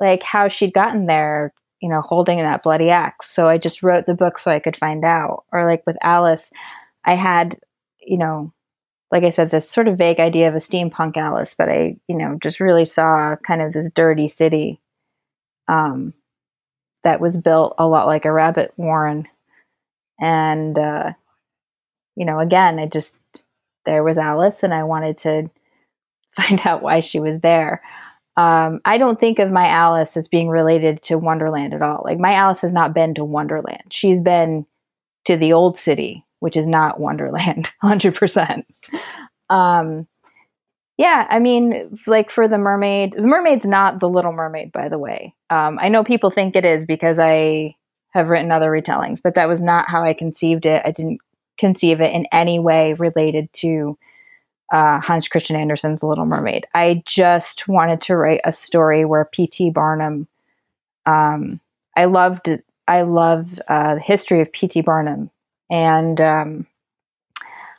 [0.00, 3.30] like how she'd gotten there, you know, holding that bloody axe.
[3.30, 5.44] So I just wrote the book so I could find out.
[5.52, 6.50] Or like with Alice,
[7.04, 7.58] I had,
[8.00, 8.52] you know,
[9.10, 12.16] like I said, this sort of vague idea of a steampunk Alice, but I, you
[12.16, 14.80] know, just really saw kind of this dirty city
[15.68, 16.14] um,
[17.04, 19.28] that was built a lot like a rabbit warren.
[20.18, 21.12] And, uh,
[22.16, 23.16] you know, again, I just,
[23.84, 25.50] there was Alice, and I wanted to
[26.36, 27.82] find out why she was there.
[28.36, 32.02] Um, I don't think of my Alice as being related to Wonderland at all.
[32.04, 33.82] Like my Alice has not been to Wonderland.
[33.90, 34.66] She's been
[35.26, 38.68] to the old city, which is not Wonderland, hundred um, percent.
[40.98, 44.98] Yeah, I mean, like for the mermaid, the mermaid's not the Little Mermaid, by the
[44.98, 45.34] way.
[45.50, 47.76] Um, I know people think it is because I
[48.10, 50.82] have written other retellings, but that was not how I conceived it.
[50.84, 51.18] I didn't
[51.58, 53.98] conceive it in any way related to
[54.72, 56.66] uh, Hans Christian Andersen's The Little Mermaid.
[56.74, 59.70] I just wanted to write a story where P.T.
[59.70, 60.26] Barnum.
[61.06, 61.60] Um,
[61.96, 62.48] I loved
[62.88, 64.80] I love uh, the history of P.T.
[64.80, 65.30] Barnum,
[65.70, 66.66] and um,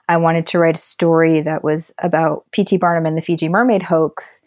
[0.08, 2.78] I wanted to write a story that was about P.T.
[2.78, 4.46] Barnum and the Fiji Mermaid hoax,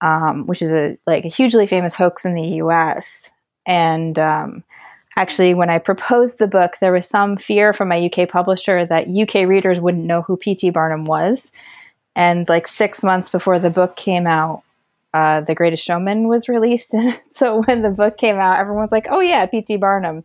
[0.00, 3.32] um, which is a like a hugely famous hoax in the U.S.
[3.66, 4.64] And um,
[5.16, 9.08] actually, when I proposed the book, there was some fear from my UK publisher that
[9.08, 10.70] UK readers wouldn't know who P.T.
[10.70, 11.50] Barnum was.
[12.14, 14.62] And like six months before the book came out,
[15.12, 16.94] uh, The Greatest Showman was released.
[16.94, 19.76] And so when the book came out, everyone was like, oh, yeah, P.T.
[19.76, 20.24] Barnum.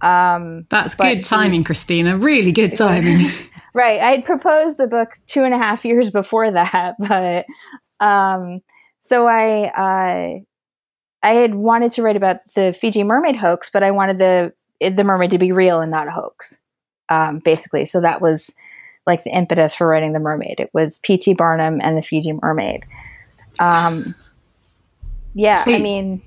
[0.00, 2.16] Um, That's good timing, Christina.
[2.16, 3.30] Really good timing.
[3.74, 4.00] right.
[4.00, 7.44] I had proposed the book two and a half years before that, but
[8.04, 8.62] um,
[9.00, 10.40] so I uh,
[11.22, 15.04] I had wanted to write about the Fiji mermaid hoax, but I wanted the the
[15.04, 16.58] mermaid to be real and not a hoax,
[17.10, 17.84] um, basically.
[17.84, 18.54] So that was
[19.06, 20.60] like the impetus for writing the mermaid.
[20.60, 21.34] It was P.T.
[21.34, 22.86] Barnum and the Fiji mermaid.
[23.58, 24.14] Um,
[25.34, 26.22] yeah, See, I mean,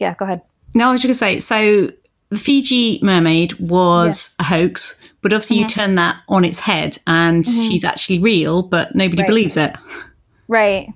[0.00, 0.14] yeah.
[0.14, 0.42] Go ahead.
[0.74, 1.40] No, I was just going to say.
[1.40, 1.92] So
[2.30, 5.62] the Fiji mermaid was a hoax, but obviously mm-hmm.
[5.64, 7.52] you turn that on its head, and mm-hmm.
[7.52, 9.28] she's actually real, but nobody right.
[9.28, 9.76] believes it.
[10.48, 10.88] Right.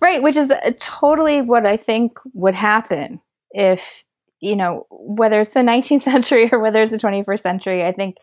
[0.00, 4.04] Right, which is uh, totally what I think would happen if,
[4.40, 7.84] you know, whether it's the 19th century or whether it's the 21st century.
[7.84, 8.16] I think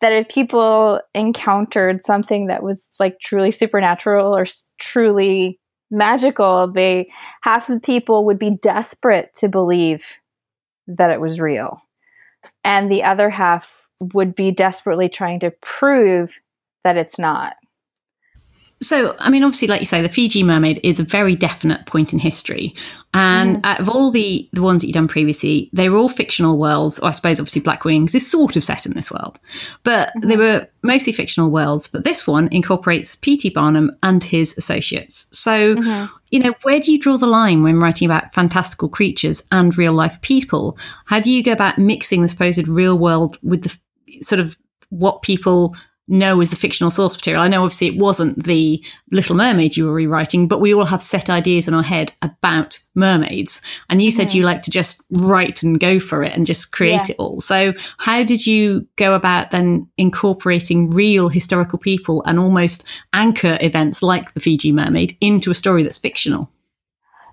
[0.00, 4.44] that if people encountered something that was like truly supernatural or
[4.78, 5.58] truly
[5.90, 7.10] magical, they
[7.42, 10.18] half of the people would be desperate to believe
[10.86, 11.80] that it was real.
[12.64, 16.34] And the other half would be desperately trying to prove
[16.82, 17.54] that it's not.
[18.82, 22.12] So, I mean, obviously, like you say, the Fiji mermaid is a very definite point
[22.12, 22.74] in history.
[23.14, 23.60] And mm.
[23.62, 26.98] out of all the, the ones that you've done previously, they were all fictional worlds.
[26.98, 29.38] Or I suppose, obviously, Black Wings is sort of set in this world.
[29.84, 30.28] But mm-hmm.
[30.28, 31.86] they were mostly fictional worlds.
[31.86, 33.50] But this one incorporates P.T.
[33.50, 35.28] Barnum and his associates.
[35.38, 36.12] So, mm-hmm.
[36.30, 39.92] you know, where do you draw the line when writing about fantastical creatures and real
[39.92, 40.76] life people?
[41.06, 45.22] How do you go about mixing the supposed real world with the sort of what
[45.22, 45.76] people
[46.08, 47.42] know as the fictional source material.
[47.42, 51.00] I know obviously it wasn't the Little Mermaid you were rewriting, but we all have
[51.00, 53.62] set ideas in our head about mermaids.
[53.88, 57.08] And you said you like to just write and go for it and just create
[57.08, 57.10] yeah.
[57.10, 57.40] it all.
[57.40, 64.02] So how did you go about then incorporating real historical people and almost anchor events
[64.02, 66.50] like the Fiji Mermaid into a story that's fictional?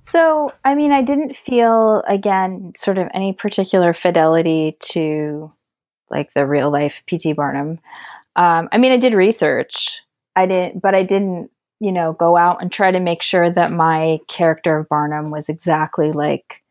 [0.01, 5.51] So, I mean, I didn't feel, again, sort of any particular fidelity to
[6.09, 7.33] like the real life P.T.
[7.33, 7.79] Barnum.
[8.39, 9.99] Um, I mean, I did research.
[10.33, 13.71] I didn't, but I didn't, you know, go out and try to make sure that
[13.71, 16.61] my character of Barnum was exactly like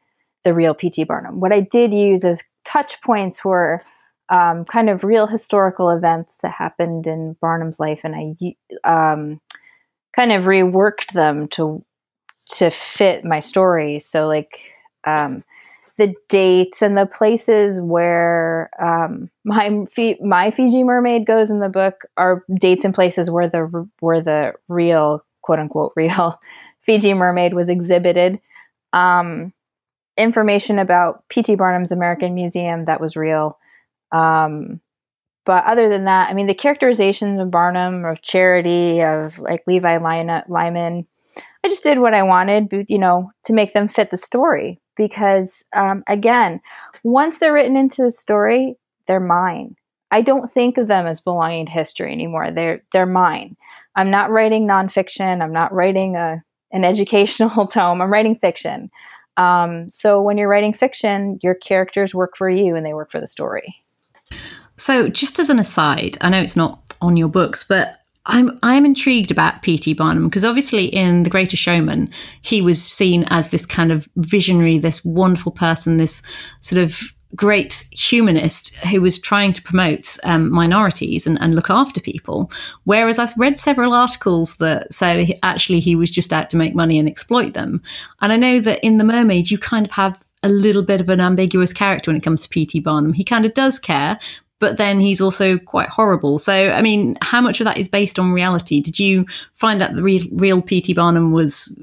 [0.45, 1.05] the real P.T.
[1.05, 1.41] Barnum.
[1.41, 3.83] What I did use as touch points were
[4.31, 9.39] um, kind of real historical events that happened in Barnum's life, and I um,
[10.17, 11.85] kind of reworked them to
[12.53, 14.01] to fit my story.
[14.01, 14.59] So, like,
[15.07, 15.45] um,
[15.99, 19.85] the dates and the places where um, my
[20.21, 24.55] my Fiji mermaid goes in the book are dates and places where the where the
[24.69, 26.41] real quote unquote real
[26.81, 28.41] Fiji mermaid was exhibited.
[28.95, 29.53] Um,
[30.17, 31.55] information about P.T.
[31.57, 33.59] Barnum's American Museum that was real.
[34.11, 34.81] Um,
[35.45, 39.99] but other than that, I mean, the characterizations of Barnum, of Charity, of like Levi
[39.99, 41.05] Lyman,
[41.65, 45.65] I just did what I wanted, you know, to make them fit the story because
[45.73, 46.61] um, again,
[47.03, 49.77] once they're written into the story, they're mine.
[50.11, 52.51] I don't think of them as belonging to history anymore.
[52.51, 53.57] They're they're mine.
[53.97, 55.43] I'm not writing nonfiction.
[55.43, 58.03] I'm not writing a an educational tome.
[58.03, 58.91] I'm writing fiction.
[59.39, 63.21] Um, so when you're writing fiction, your characters work for you and they work for
[63.21, 63.63] the story.
[64.77, 67.98] So just as an aside, I know it's not on your books, but
[68.29, 69.95] I'm I'm intrigued about P.T.
[69.95, 72.11] Barnum because obviously in The Greatest Showman
[72.43, 76.23] he was seen as this kind of visionary, this wonderful person, this
[76.61, 82.01] sort of great humanist who was trying to promote um, minorities and, and, look after
[82.01, 82.51] people.
[82.85, 86.75] Whereas I've read several articles that say he, actually he was just out to make
[86.75, 87.83] money and exploit them.
[88.23, 91.09] And I know that in The Mermaid you kind of have a little bit of
[91.09, 92.81] an ambiguous character when it comes to P.T.
[92.81, 93.13] Barnum.
[93.13, 94.19] He kind of does care,
[94.59, 96.39] but then he's also quite horrible.
[96.39, 98.81] So, I mean, how much of that is based on reality?
[98.81, 100.95] Did you find out the real, real P.T.
[100.95, 101.81] Barnum was,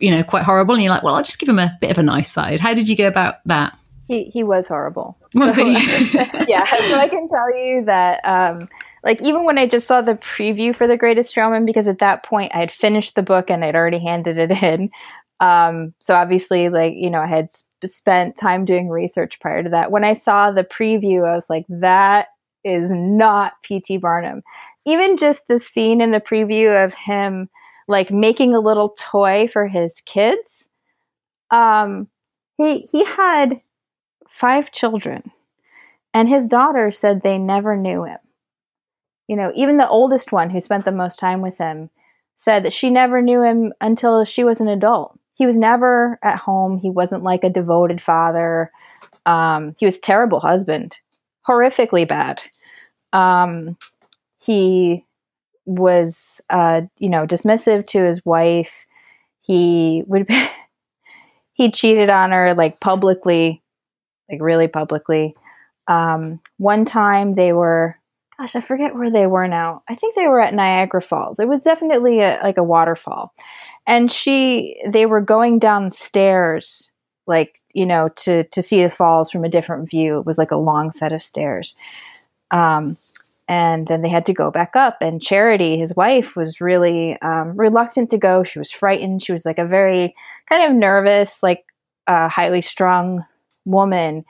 [0.00, 0.74] you know, quite horrible?
[0.74, 2.60] And you're like, well, I'll just give him a bit of a nice side.
[2.60, 3.78] How did you go about that?
[4.08, 5.18] He, he was horrible.
[5.34, 6.64] Was so, yeah.
[6.64, 8.68] So I can tell you that um,
[9.02, 12.24] like even when I just saw the preview for The Greatest Showman, because at that
[12.24, 14.90] point I had finished the book and I'd already handed it in.
[15.40, 17.50] Um, so obviously, like you know, I had
[17.90, 19.90] spent time doing research prior to that.
[19.90, 22.28] When I saw the preview, I was like, that
[22.64, 23.98] is not P.T.
[23.98, 24.42] Barnum.
[24.84, 27.48] Even just the scene in the preview of him
[27.88, 30.68] like making a little toy for his kids.
[31.50, 32.08] Um,
[32.58, 33.60] he he had
[34.28, 35.30] five children,
[36.12, 38.18] and his daughter said they never knew him.
[39.28, 41.90] You know, even the oldest one, who spent the most time with him,
[42.36, 45.18] said that she never knew him until she was an adult.
[45.36, 46.78] He was never at home.
[46.78, 48.72] He wasn't like a devoted father.
[49.26, 50.98] Um, he was terrible husband,
[51.46, 52.42] horrifically bad.
[53.12, 53.76] Um,
[54.42, 55.04] he
[55.66, 58.86] was, uh, you know, dismissive to his wife.
[59.42, 60.28] He would
[61.52, 63.62] he cheated on her like publicly,
[64.30, 65.34] like really publicly.
[65.86, 67.98] Um, one time they were,
[68.38, 69.80] gosh, I forget where they were now.
[69.88, 71.38] I think they were at Niagara Falls.
[71.38, 73.32] It was definitely a, like a waterfall,
[73.86, 76.92] and she they were going downstairs
[77.26, 80.18] like you know to to see the falls from a different view.
[80.18, 81.74] It was like a long set of stairs.
[82.50, 82.94] Um
[83.48, 84.98] and then they had to go back up.
[85.00, 88.42] And charity his wife was really um, reluctant to go.
[88.42, 89.22] She was frightened.
[89.22, 90.14] She was like a very
[90.48, 91.64] kind of nervous like
[92.06, 93.24] uh, highly strung
[93.64, 94.24] woman.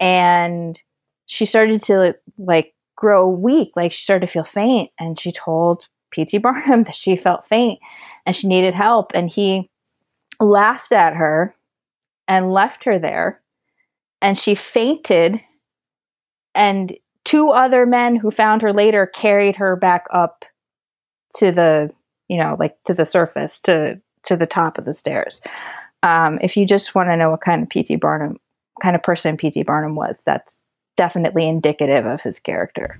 [0.00, 0.80] And
[1.26, 5.86] she started to like grow weak like she started to feel faint and she told
[6.10, 7.78] pt barnum that she felt faint
[8.26, 9.70] and she needed help and he
[10.40, 11.54] laughed at her
[12.26, 13.40] and left her there
[14.20, 15.40] and she fainted
[16.56, 20.44] and two other men who found her later carried her back up
[21.36, 21.90] to the
[22.26, 25.40] you know like to the surface to to the top of the stairs.
[26.02, 28.38] Um, if you just want to know what kind of pt barnum
[28.82, 30.60] kind of person pt barnum was that's
[30.98, 32.92] definitely indicative of his character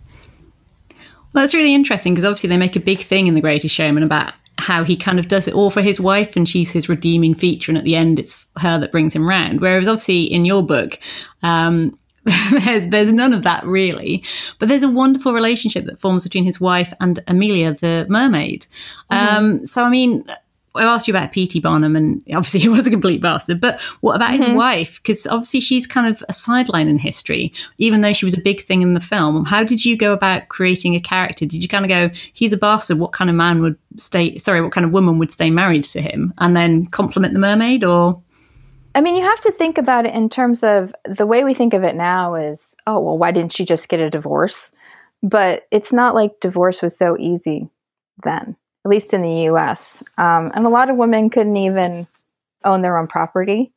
[1.32, 4.02] well that's really interesting because obviously they make a big thing in the greatest showman
[4.02, 7.34] about how he kind of does it all for his wife and she's his redeeming
[7.34, 10.64] feature and at the end it's her that brings him round whereas obviously in your
[10.64, 10.98] book
[11.42, 11.96] um,
[12.64, 14.22] there's, there's none of that really.
[14.58, 18.66] But there's a wonderful relationship that forms between his wife and Amelia, the mermaid.
[19.10, 19.36] Mm-hmm.
[19.36, 20.24] Um, so, I mean,
[20.78, 21.60] I asked you about P.T.
[21.60, 23.60] Barnum, and obviously he was a complete bastard.
[23.60, 24.42] But what about mm-hmm.
[24.42, 25.02] his wife?
[25.02, 28.60] Because obviously she's kind of a sideline in history, even though she was a big
[28.60, 29.44] thing in the film.
[29.44, 31.46] How did you go about creating a character?
[31.46, 32.98] Did you kind of go, he's a bastard?
[32.98, 34.38] What kind of man would stay?
[34.38, 37.84] Sorry, what kind of woman would stay married to him, and then compliment the mermaid,
[37.84, 38.22] or?
[38.94, 41.74] I mean, you have to think about it in terms of the way we think
[41.74, 44.72] of it now is, oh, well, why didn't she just get a divorce?
[45.22, 47.68] But it's not like divorce was so easy
[48.24, 48.56] then,
[48.88, 50.02] at least in the US.
[50.18, 52.06] Um, and a lot of women couldn't even
[52.64, 53.70] own their own property,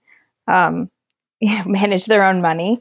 [0.48, 0.90] um,
[1.42, 2.80] you know, manage their own money.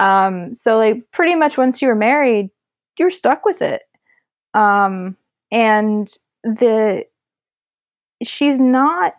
[0.00, 2.50] Um, so, like, pretty much once you were married,
[2.98, 3.82] you're stuck with it.
[4.54, 5.16] Um,
[5.52, 6.12] and
[6.42, 7.04] the
[8.22, 9.14] she's not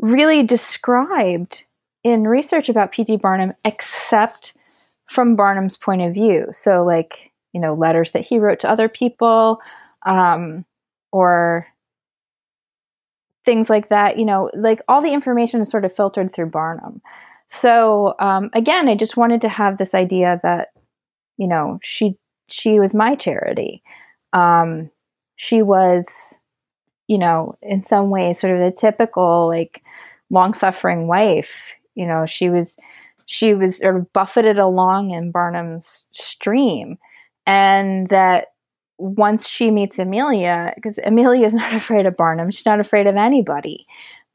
[0.00, 1.64] really described
[2.02, 3.18] in research about P.T.
[3.18, 4.56] Barnum except
[5.08, 6.48] from Barnum's point of view.
[6.50, 9.60] So, like, you know, letters that he wrote to other people
[10.04, 10.64] um,
[11.12, 11.68] or
[13.46, 17.00] things like that, you know, like all the information is sort of filtered through Barnum.
[17.48, 20.68] So, um, again, I just wanted to have this idea that,
[21.38, 22.18] you know, she
[22.48, 23.82] she was my charity.
[24.32, 24.90] Um,
[25.36, 26.38] she was,
[27.08, 29.82] you know, in some ways, sort of the typical like
[30.30, 32.76] long suffering wife you know, she was
[33.24, 36.98] she was sort of buffeted along in Barnum's stream,
[37.44, 38.48] and that
[38.98, 43.16] once she meets Amelia, because Amelia is not afraid of Barnum, she's not afraid of
[43.16, 43.84] anybody,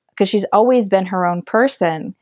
[0.10, 2.16] because she's always been her own person.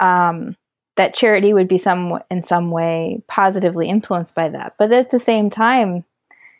[0.00, 0.56] Um,
[0.96, 5.18] that Charity would be some in some way positively influenced by that, but at the
[5.18, 6.04] same time,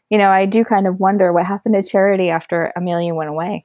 [0.09, 3.61] you know, I do kind of wonder what happened to Charity after Amelia went away.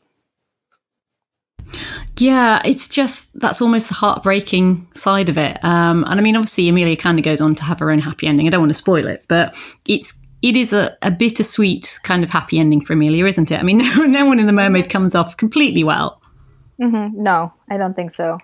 [2.18, 5.64] Yeah, it's just that's almost the heartbreaking side of it.
[5.64, 8.28] Um, and I mean, obviously, Amelia kind of goes on to have her own happy
[8.28, 8.48] ending.
[8.48, 12.30] I don't want to spoil it, but it's it is a, a bittersweet kind of
[12.30, 13.60] happy ending for Amelia, isn't it?
[13.60, 16.22] I mean, no, no one in the Mermaid comes off completely well.
[16.82, 17.22] Mm-hmm.
[17.22, 18.38] No, I don't think so.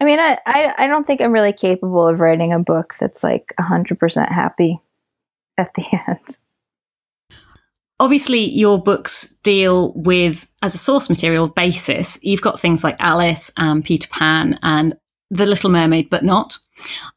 [0.00, 3.22] I mean, I, I, I don't think I'm really capable of writing a book that's
[3.22, 4.80] like 100% happy
[5.58, 6.38] at the end
[8.02, 13.48] obviously your books deal with as a source material basis you've got things like alice
[13.56, 14.96] and peter pan and
[15.30, 16.58] the little mermaid but not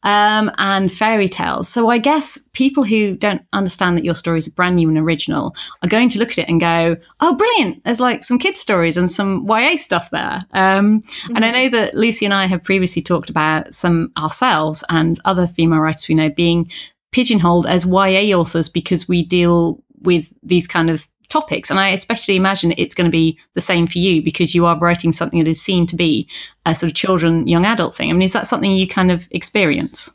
[0.03, 1.69] um, and fairy tales.
[1.69, 5.55] So i guess people who don't understand that your stories are brand new and original
[5.81, 7.83] are going to look at it and go oh brilliant.
[7.83, 10.43] There's like some kids stories and some ya stuff there.
[10.51, 11.35] Um, mm-hmm.
[11.35, 15.47] and i know that lucy and i have previously talked about some ourselves and other
[15.47, 16.71] female writers we know being
[17.11, 21.69] pigeonholed as ya authors because we deal with these kind of topics.
[21.69, 24.77] And I especially imagine it's going to be the same for you because you are
[24.77, 26.27] writing something that is seen to be
[26.65, 28.09] a sort of children, young adult thing.
[28.09, 30.11] I mean, is that something you kind of experience?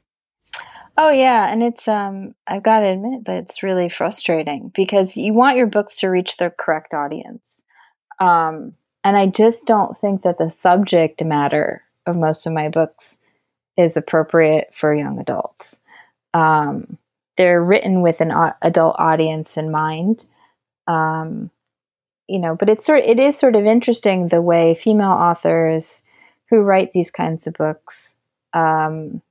[0.97, 5.33] Oh yeah, and it's um I've got to admit that it's really frustrating because you
[5.33, 7.63] want your books to reach the correct audience.
[8.19, 13.19] Um and I just don't think that the subject matter of most of my books
[13.77, 15.81] is appropriate for young adults.
[16.35, 16.99] Um,
[17.37, 18.33] they're written with an
[18.63, 20.27] adult audience in mind.
[20.87, 21.51] Um,
[22.29, 26.03] you know, but it's sort it is sort of interesting the way female authors
[26.49, 28.15] who write these kinds of books
[28.53, 29.23] um,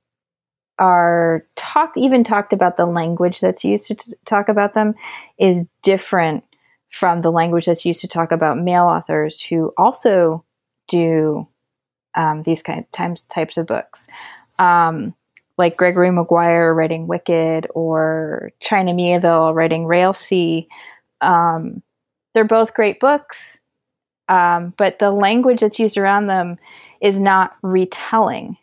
[0.78, 4.94] are talk even talked about the language that's used to t- talk about them
[5.38, 6.44] is different
[6.90, 10.44] from the language that's used to talk about male authors who also
[10.88, 11.46] do
[12.16, 14.08] um, these kind of times, types of books.
[14.58, 15.14] Um,
[15.56, 20.66] like Gregory Maguire writing Wicked or China Miéville writing Railsea.
[21.20, 21.82] Um,
[22.34, 23.58] they're both great books,
[24.28, 26.56] um, but the language that's used around them
[27.02, 28.56] is not retelling.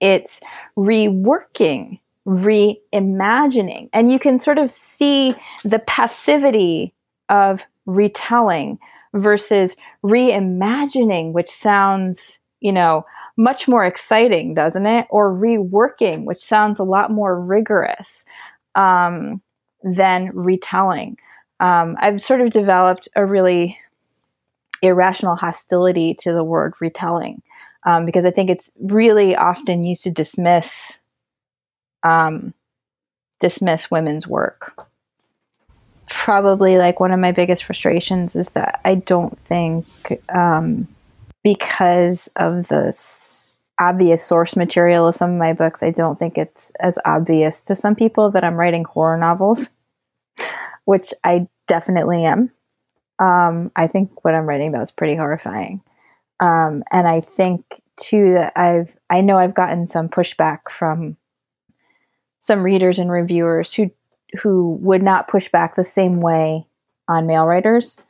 [0.00, 0.40] It's
[0.76, 3.88] reworking, reimagining.
[3.92, 5.34] And you can sort of see
[5.64, 6.92] the passivity
[7.28, 8.78] of retelling
[9.14, 15.06] versus reimagining, which sounds, you know, much more exciting, doesn't it?
[15.10, 18.24] Or reworking, which sounds a lot more rigorous
[18.74, 19.40] um,
[19.82, 21.18] than retelling.
[21.60, 23.78] Um, I've sort of developed a really
[24.82, 27.42] irrational hostility to the word retelling
[27.84, 30.98] um, because I think it's really often used to dismiss
[32.02, 32.52] um,
[33.40, 34.86] dismiss women's work.
[36.08, 39.86] Probably like one of my biggest frustrations is that I don't think
[40.28, 40.88] um,
[41.42, 42.96] because of the
[43.78, 47.74] obvious source material of some of my books, I don't think it's as obvious to
[47.74, 49.75] some people that I'm writing horror novels,
[50.86, 52.50] which I definitely am.
[53.18, 55.82] Um, I think what I'm writing about is pretty horrifying.
[56.40, 57.62] Um, and I think
[57.96, 61.16] too that I've I know I've gotten some pushback from
[62.40, 63.90] some readers and reviewers who
[64.42, 66.66] who would not push back the same way
[67.08, 68.02] on male writers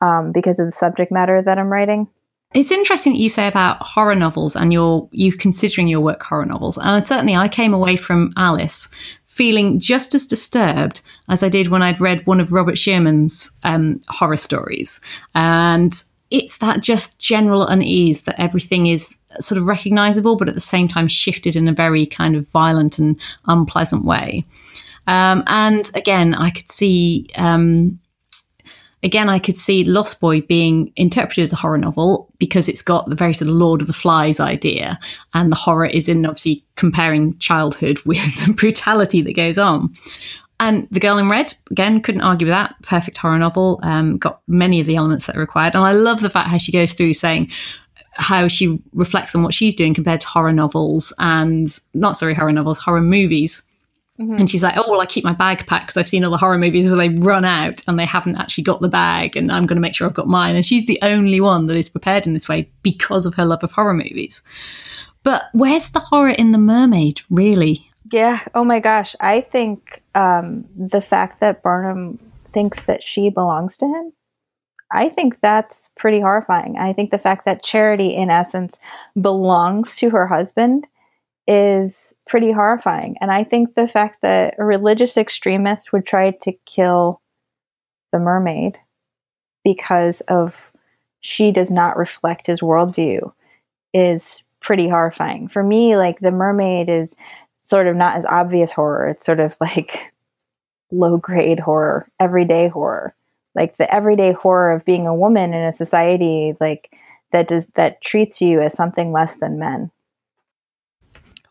[0.00, 2.08] um, because of the subject matter that I'm writing.
[2.54, 6.46] It's interesting that you say about horror novels and your you considering your work horror
[6.46, 6.78] novels.
[6.78, 8.90] And certainly, I came away from Alice
[9.38, 14.00] feeling just as disturbed as I did when I'd read one of Robert Shearman's um,
[14.08, 15.00] horror stories.
[15.36, 15.94] And
[16.32, 20.88] it's that just general unease that everything is sort of recognizable, but at the same
[20.88, 24.44] time shifted in a very kind of violent and unpleasant way.
[25.06, 27.28] Um, and again, I could see.
[27.36, 28.00] Um,
[29.02, 33.08] again, I could see Lost Boy being interpreted as a horror novel because it's got
[33.08, 34.98] the very sort of Lord of the Flies idea,
[35.34, 39.94] and the horror is in obviously comparing childhood with the brutality that goes on.
[40.60, 42.74] And The Girl in Red, again, couldn't argue with that.
[42.82, 45.76] Perfect horror novel, um, got many of the elements that are required.
[45.76, 47.52] And I love the fact how she goes through saying
[48.14, 52.50] how she reflects on what she's doing compared to horror novels and, not sorry, horror
[52.50, 53.67] novels, horror movies
[54.20, 54.34] Mm-hmm.
[54.34, 56.58] And she's like, oh, well, I keep my bag packed because I've seen other horror
[56.58, 59.76] movies where they run out and they haven't actually got the bag, and I'm going
[59.76, 60.56] to make sure I've got mine.
[60.56, 63.62] And she's the only one that is prepared in this way because of her love
[63.62, 64.42] of horror movies.
[65.22, 67.88] But where's the horror in The Mermaid, really?
[68.10, 68.40] Yeah.
[68.54, 69.14] Oh my gosh.
[69.20, 74.12] I think um, the fact that Barnum thinks that she belongs to him,
[74.90, 76.76] I think that's pretty horrifying.
[76.78, 78.80] I think the fact that Charity, in essence,
[79.20, 80.86] belongs to her husband
[81.48, 83.16] is pretty horrifying.
[83.22, 87.22] And I think the fact that a religious extremist would try to kill
[88.12, 88.78] the mermaid
[89.64, 90.70] because of
[91.20, 93.32] she does not reflect his worldview
[93.94, 95.48] is pretty horrifying.
[95.48, 97.16] For me, like the mermaid is
[97.62, 99.08] sort of not as obvious horror.
[99.08, 100.12] It's sort of like
[100.92, 103.14] low grade horror, everyday horror.
[103.54, 106.92] Like the everyday horror of being a woman in a society like
[107.32, 109.90] that does that treats you as something less than men.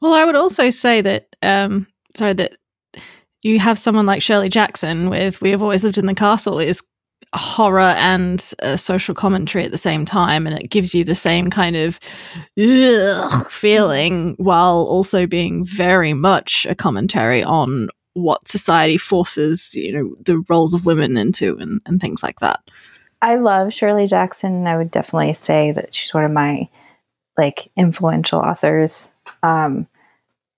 [0.02, 2.54] Well, I would also say that, um, sorry, that
[3.44, 6.84] you have someone like Shirley Jackson with We Have Always Lived in the Castle is
[7.34, 8.40] horror and
[8.76, 11.96] social commentary at the same time, and it gives you the same kind of
[13.50, 20.44] feeling while also being very much a commentary on what society forces, you know, the
[20.50, 22.60] roles of women into and, and things like that.
[23.22, 24.66] I love Shirley Jackson.
[24.66, 26.70] I would definitely say that she's one of my
[27.38, 29.12] like influential authors
[29.44, 29.88] um,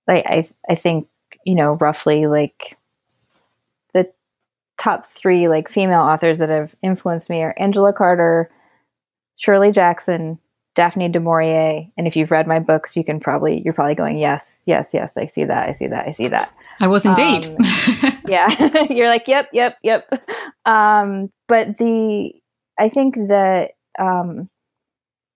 [0.08, 1.08] like I I think
[1.46, 2.78] you know roughly like
[3.94, 4.12] the
[4.80, 8.50] top three like female authors that have influenced me are Angela Carter,
[9.38, 10.40] Shirley Jackson,
[10.76, 11.88] Daphne du Maurier.
[11.98, 15.18] And if you've read my books, you can probably you're probably going, yes, yes, yes,
[15.18, 16.54] I see that, I see that, I see that.
[16.80, 17.46] I was indeed.
[17.46, 17.58] Um,
[18.28, 20.10] yeah, you're like, yep, yep, yep.
[20.66, 22.32] Um, but the
[22.80, 24.50] I think that um,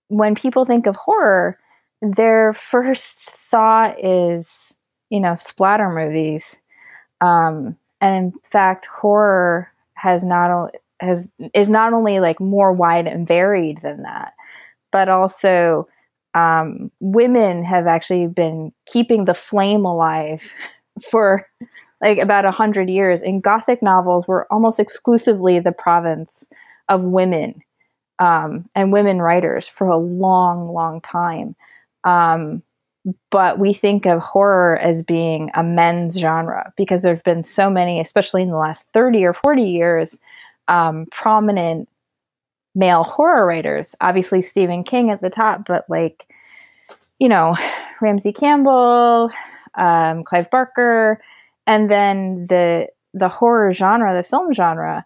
[0.08, 1.58] when people think of horror,
[2.04, 4.74] their first thought is,
[5.10, 6.56] you know, splatter movies.
[7.22, 13.28] Um, and in fact, horror has not has is not only like more wide and
[13.28, 14.34] varied than that,
[14.92, 15.88] but also
[16.34, 20.54] um, women have actually been keeping the flame alive
[21.10, 21.48] for
[22.02, 23.22] like about a hundred years.
[23.22, 26.50] And Gothic novels were almost exclusively the province
[26.90, 27.64] of women
[28.20, 31.56] um, and women writers for a long, long time.
[32.04, 32.64] Um,
[33.32, 37.70] but we think of horror as being a men's genre because there have been so
[37.70, 40.22] many, especially in the last 30 or 40 years,
[40.68, 41.90] um, prominent
[42.76, 43.94] male horror writers.
[44.00, 46.28] Obviously, Stephen King at the top, but like,
[47.20, 47.56] you know,
[48.02, 49.30] Ramsey Campbell,
[49.76, 51.22] um, Clive Barker,
[51.68, 55.06] and then the the horror genre, the film genre,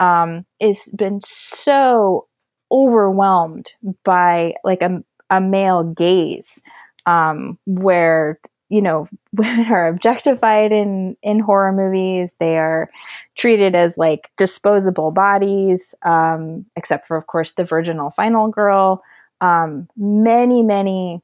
[0.00, 2.28] um, has been so
[2.70, 3.72] overwhelmed
[4.04, 6.60] by like a, a male gaze,
[7.06, 12.36] um, where you know women are objectified in in horror movies.
[12.38, 12.90] They are
[13.36, 19.02] treated as like disposable bodies um, except for of course the virginal final girl.
[19.40, 21.22] Um, many many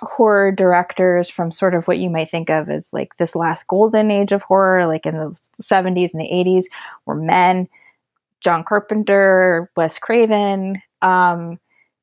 [0.00, 4.10] horror directors from sort of what you might think of as like this last golden
[4.10, 6.64] age of horror like in the 70s and the 80s
[7.04, 7.68] were men.
[8.40, 11.58] John carpenter wes craven um,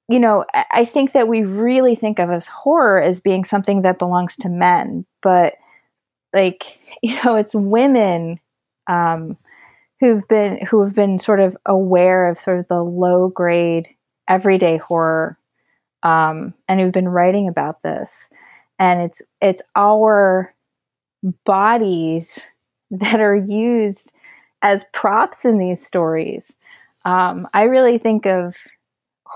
[0.08, 4.00] you know, I think that we really think of as horror as being something that
[4.00, 5.56] belongs to men, but
[6.34, 8.40] like, you know, it's women
[8.88, 9.36] um,
[10.00, 13.88] who've been who have been sort of aware of sort of the low grade
[14.28, 15.38] everyday horror
[16.04, 18.30] um, and who've been writing about this.
[18.78, 20.54] And it's it's our
[21.46, 22.40] bodies
[22.92, 24.12] that are used
[24.62, 26.52] as props in these stories.
[27.06, 28.56] Um, I really think of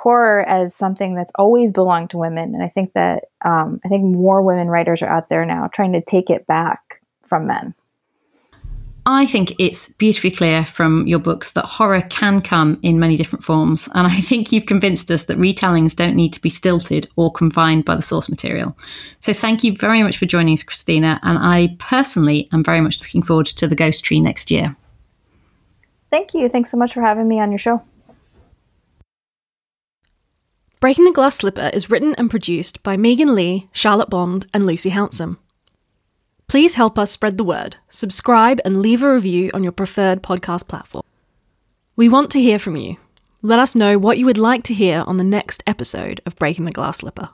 [0.02, 4.04] horror as something that's always belonged to women, and I think that um, I think
[4.04, 7.76] more women writers are out there now trying to take it back from men.
[9.06, 13.44] I think it's beautifully clear from your books that horror can come in many different
[13.44, 13.90] forms.
[13.96, 17.86] And I think you've convinced us that retellings don't need to be stilted or confined
[17.86, 18.78] by the source material.
[19.20, 21.20] So thank you very much for joining us, Christina.
[21.24, 24.76] And I personally am very much looking forward to the Ghost Tree next year.
[26.12, 26.48] Thank you.
[26.48, 27.82] Thanks so much for having me on your show.
[30.80, 34.92] Breaking the Glass Slipper is written and produced by Megan Leigh, Charlotte Bond, and Lucy
[34.92, 35.36] Hounsom.
[36.48, 40.70] Please help us spread the word, subscribe, and leave a review on your preferred podcast
[40.70, 41.04] platform.
[41.98, 42.96] We want to hear from you.
[43.42, 46.64] Let us know what you would like to hear on the next episode of Breaking
[46.64, 47.28] the Glass Slipper.